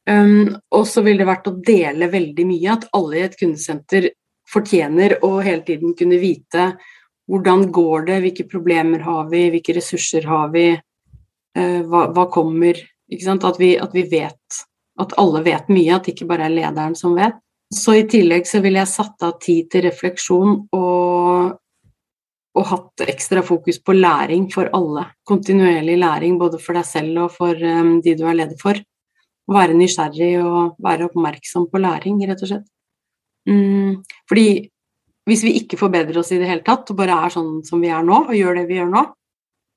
Um, 0.08 0.56
og 0.72 0.86
så 0.88 1.02
ville 1.04 1.22
det 1.22 1.28
vært 1.28 1.50
å 1.50 1.56
dele 1.64 2.08
veldig 2.10 2.46
mye, 2.48 2.74
at 2.74 2.86
alle 2.96 3.18
i 3.18 3.24
et 3.26 3.36
kundesenter 3.38 4.10
fortjener 4.48 5.18
å 5.26 5.34
hele 5.44 5.62
tiden 5.66 5.92
kunne 5.96 6.20
vite 6.20 6.70
hvordan 7.28 7.66
går 7.74 8.06
det, 8.08 8.20
hvilke 8.24 8.46
problemer 8.48 9.04
har 9.04 9.26
vi, 9.28 9.42
hvilke 9.52 9.76
ressurser 9.76 10.24
har 10.28 10.48
vi, 10.54 10.70
uh, 10.74 11.80
hva, 11.84 12.06
hva, 12.16 12.28
kommer 12.32 12.80
at 13.08 13.60
vi, 13.60 13.74
at 13.80 13.94
vi, 13.96 14.04
vet, 14.08 14.62
at 15.00 15.12
alle 15.20 15.44
vet 15.44 15.68
mye, 15.72 15.92
at 15.94 16.08
det 16.08 16.16
ikke 16.16 16.28
bare 16.32 16.48
er 16.48 16.56
lederen 16.56 16.96
som 16.96 17.16
vet. 17.16 17.36
Så 17.74 17.94
i 17.98 18.04
tillegg 18.08 18.46
så 18.48 18.62
ville 18.64 18.80
jeg 18.80 18.90
satt 18.90 19.24
av 19.26 19.34
tid 19.42 19.66
til 19.72 19.84
refleksjon 19.84 20.54
og, 20.72 21.56
og 22.56 22.70
hatt 22.70 23.04
ekstra 23.04 23.42
fokus 23.44 23.80
på 23.84 23.96
læring 23.96 24.46
for 24.52 24.70
alle. 24.76 25.04
Kontinuerlig 25.28 25.98
læring 26.00 26.38
både 26.40 26.60
for 26.62 26.78
deg 26.78 26.88
selv 26.88 27.26
og 27.26 27.34
for 27.36 27.60
um, 27.60 27.98
de 28.04 28.16
du 28.16 28.24
er 28.24 28.38
leder 28.40 28.56
for. 28.60 28.80
Være 29.48 29.76
nysgjerrig 29.76 30.32
og 30.40 30.80
være 30.84 31.10
oppmerksom 31.10 31.68
på 31.68 31.80
læring, 31.84 32.22
rett 32.28 32.44
og 32.44 32.52
slett. 32.52 32.66
Mm, 33.48 34.00
fordi 34.28 34.48
hvis 35.28 35.44
vi 35.44 35.54
ikke 35.60 35.78
forbedrer 35.80 36.18
oss 36.20 36.32
i 36.32 36.40
det 36.40 36.48
hele 36.48 36.64
tatt, 36.64 36.88
og 36.88 36.96
bare 36.96 37.16
er 37.26 37.32
sånn 37.32 37.60
som 37.68 37.80
vi 37.84 37.92
er 37.92 38.04
nå, 38.04 38.22
og 38.30 38.36
gjør 38.36 38.62
det 38.62 38.66
vi 38.68 38.78
gjør 38.80 38.92
nå, 38.94 39.04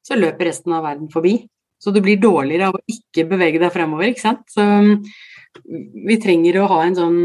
så 0.07 0.15
løper 0.15 0.47
resten 0.47 0.75
av 0.75 0.85
verden 0.87 1.11
forbi. 1.11 1.35
Så 1.81 1.91
du 1.91 1.99
blir 2.03 2.19
dårligere 2.21 2.69
av 2.69 2.77
å 2.77 2.83
ikke 2.87 3.27
bevege 3.27 3.59
deg 3.59 3.73
fremover, 3.73 4.11
ikke 4.11 4.23
sant. 4.23 4.43
Så 4.51 4.63
mm, 4.63 4.95
vi 6.07 6.19
trenger 6.23 6.61
å 6.61 6.69
ha 6.71 6.81
en 6.85 6.97
sånn 6.97 7.19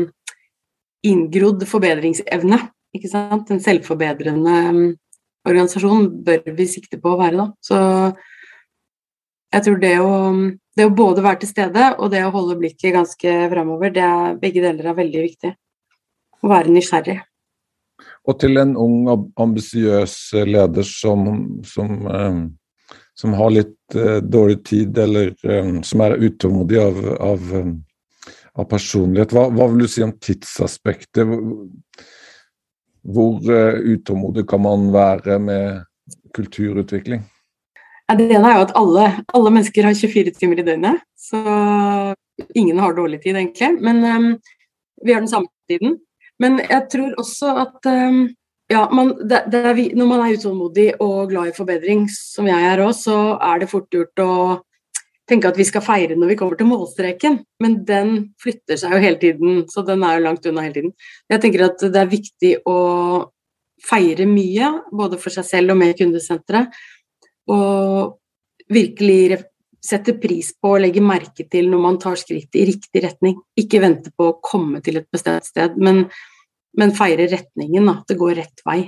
inngrodd 1.05 1.67
forbedringsevne, 1.69 2.61
ikke 2.97 3.11
sant. 3.11 3.51
En 3.53 3.63
selvforbedrende 3.63 4.57
mm, 4.73 4.87
organisasjon 5.47 6.09
bør 6.27 6.57
vi 6.57 6.69
sikte 6.71 7.01
på 7.03 7.13
å 7.13 7.21
være, 7.21 7.37
da. 7.43 7.49
Så 7.61 7.79
jeg 9.55 9.67
tror 9.67 9.79
det 9.83 9.95
å, 10.03 10.11
mm, 10.35 10.49
det 10.77 10.89
å 10.89 10.97
både 10.97 11.25
være 11.25 11.43
til 11.45 11.53
stede 11.53 11.93
og 11.97 12.11
det 12.13 12.25
å 12.27 12.33
holde 12.35 12.59
blikket 12.61 12.97
ganske 12.97 13.39
fremover, 13.53 13.95
det 13.95 14.05
er, 14.05 14.37
begge 14.41 14.65
deler 14.65 14.91
er 14.91 14.99
veldig 14.99 15.25
viktig. 15.29 15.55
Å 16.45 16.53
være 16.53 16.75
nysgjerrig. 16.75 17.21
Og 18.27 18.39
til 18.43 18.59
en 18.61 18.75
ung, 18.77 19.07
ambisiøs 19.41 20.17
leder 20.45 20.87
som, 20.87 21.29
som, 21.65 21.93
eh, 22.11 22.41
som, 23.17 23.37
har 23.39 23.53
litt 23.55 23.97
uh, 23.97 24.19
dårlig 24.21 24.59
tid, 24.67 24.99
eller 24.99 25.31
um, 25.47 25.79
som 25.87 26.03
er 26.05 26.19
utålmodig 26.27 26.81
av, 26.83 26.99
av, 27.31 27.55
av 28.57 28.69
personlighet, 28.71 29.35
hva, 29.37 29.49
hva, 29.53 29.69
vil 29.73 29.85
du 29.85 29.91
si 29.91 30.05
om 30.05 30.15
tidsaspektet? 30.23 31.29
Hvor 33.07 33.41
uh, 33.45 33.79
utålmodig 33.95 34.47
kan 34.51 34.63
man 34.65 34.89
være 34.95 35.39
med 35.43 35.85
kulturutvikling? 36.37 37.25
Ja, 38.07 38.15
det 38.15 38.31
ene 38.31 38.49
er 38.49 38.61
jo 38.61 38.67
at 38.69 38.75
alle, 38.79 39.05
alle, 39.35 39.53
mennesker 39.53 39.87
har 39.89 39.97
24 39.99 40.33
timer 40.39 40.63
i 40.63 40.67
døgnet, 40.67 41.03
så 41.19 41.41
ingen 42.55 42.79
har 42.79 42.95
dårlig 42.95 43.21
tid, 43.25 43.35
egentlig. 43.35 43.73
Men 43.83 44.03
um, 44.05 44.29
vi 45.03 45.15
har 45.15 45.25
den 45.25 45.31
samme 45.31 45.51
tiden. 45.71 45.99
Men 46.43 46.61
jeg 46.63 46.87
tror 46.93 47.17
også 47.19 47.55
at 47.65 47.89
um, 47.91 48.29
ja, 48.71 48.85
man, 48.95 49.13
det, 49.29 49.45
det 49.51 49.75
vi, 49.79 49.89
når 49.97 50.11
man 50.11 50.23
er 50.23 50.39
utålmodig 50.39 50.89
og 51.03 51.31
glad 51.31 51.51
i 51.51 51.57
forbedring, 51.57 52.07
som 52.13 52.49
jeg 52.51 52.71
er 52.71 52.83
òg, 52.85 52.95
så 52.99 53.19
er 53.43 53.63
det 53.63 53.71
fort 53.71 53.91
gjort 53.95 54.23
å 54.23 54.33
tenke 55.27 55.51
at 55.51 55.59
vi 55.59 55.67
skal 55.67 55.85
feire 55.85 56.17
når 56.19 56.33
vi 56.33 56.37
kommer 56.39 56.59
til 56.59 56.69
målstreken, 56.71 57.41
men 57.63 57.81
den 57.89 58.13
flytter 58.43 58.79
seg 58.81 58.95
jo 58.95 59.03
hele 59.03 59.21
tiden, 59.23 59.65
så 59.71 59.83
den 59.87 60.05
er 60.07 60.19
jo 60.19 60.27
langt 60.29 60.47
unna 60.47 60.65
hele 60.65 60.77
tiden. 60.77 60.95
Jeg 61.33 61.43
tenker 61.43 61.67
at 61.67 61.83
det 61.83 62.03
er 62.03 62.13
viktig 62.13 62.53
å 62.69 62.79
feire 63.87 64.27
mye, 64.31 64.71
både 64.95 65.19
for 65.21 65.35
seg 65.35 65.49
selv 65.49 65.75
og 65.75 65.81
med 65.83 65.97
kundesenteret, 65.99 66.79
og 67.53 68.17
virkelig 68.73 69.43
sette 69.87 70.17
pris 70.19 70.51
på 70.59 70.73
og 70.75 70.83
legge 70.83 71.03
merke 71.05 71.47
til 71.51 71.69
når 71.71 71.83
man 71.83 71.99
tar 72.03 72.19
skritt 72.19 72.57
i 72.59 72.65
riktig 72.67 73.03
retning. 73.05 73.37
Ikke 73.59 73.83
vente 73.83 74.11
på 74.17 74.31
å 74.31 74.39
komme 74.43 74.81
til 74.85 74.99
et 75.01 75.11
bestemt 75.13 75.47
sted, 75.47 75.77
men, 75.79 76.07
men 76.79 76.95
feire 76.97 77.29
retningen, 77.31 77.91
at 77.93 78.07
det 78.11 78.19
går 78.19 78.39
rett 78.41 78.65
vei. 78.67 78.81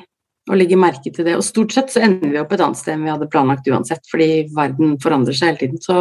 Og 0.49 0.57
legge 0.57 0.79
merke 0.81 1.13
til 1.13 1.27
det. 1.27 1.37
Og 1.37 1.45
stort 1.45 1.75
sett 1.77 1.93
så 1.93 2.03
ender 2.07 2.33
vi 2.33 2.41
opp 2.41 2.53
et 2.55 2.65
annet 2.65 2.81
sted 2.81 2.95
enn 2.97 3.07
vi 3.07 3.13
hadde 3.13 3.31
planlagt 3.33 3.69
uansett, 3.69 4.05
fordi 4.11 4.49
verden 4.57 4.97
forandrer 5.03 5.37
seg 5.37 5.53
hele 5.53 5.63
tiden. 5.63 5.83
Så 5.85 5.99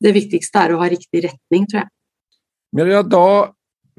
det 0.00 0.14
viktigste 0.16 0.64
er 0.64 0.74
å 0.74 0.80
ha 0.80 0.88
riktig 0.90 1.24
retning, 1.26 1.66
tror 1.68 1.82
jeg. 1.82 1.90
Mirja, 2.78 3.02
da 3.02 3.26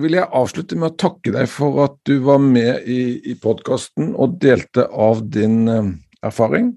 vil 0.01 0.17
jeg 0.17 0.29
avslutte 0.41 0.77
med 0.79 0.93
å 0.93 0.99
takke 1.03 1.33
deg 1.35 1.49
for 1.51 1.83
at 1.85 1.97
du 2.07 2.15
var 2.25 2.41
med 2.41 2.87
i, 2.89 3.01
i 3.31 3.35
podkasten 3.37 4.15
og 4.15 4.39
delte 4.41 4.87
av 4.89 5.21
din 5.29 5.59
uh, 5.69 5.91
erfaring. 6.25 6.73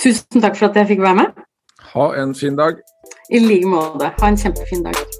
Tusen 0.00 0.40
takk 0.40 0.56
for 0.56 0.70
at 0.70 0.80
jeg 0.80 0.94
fikk 0.94 1.04
være 1.04 1.24
med. 1.24 1.48
Ha 1.92 2.12
en 2.22 2.36
fin 2.38 2.56
dag. 2.56 2.80
I 3.28 3.42
like 3.44 3.68
måte. 3.68 4.14
Ha 4.20 4.30
en 4.30 4.40
kjempefin 4.40 4.86
dag. 4.86 5.19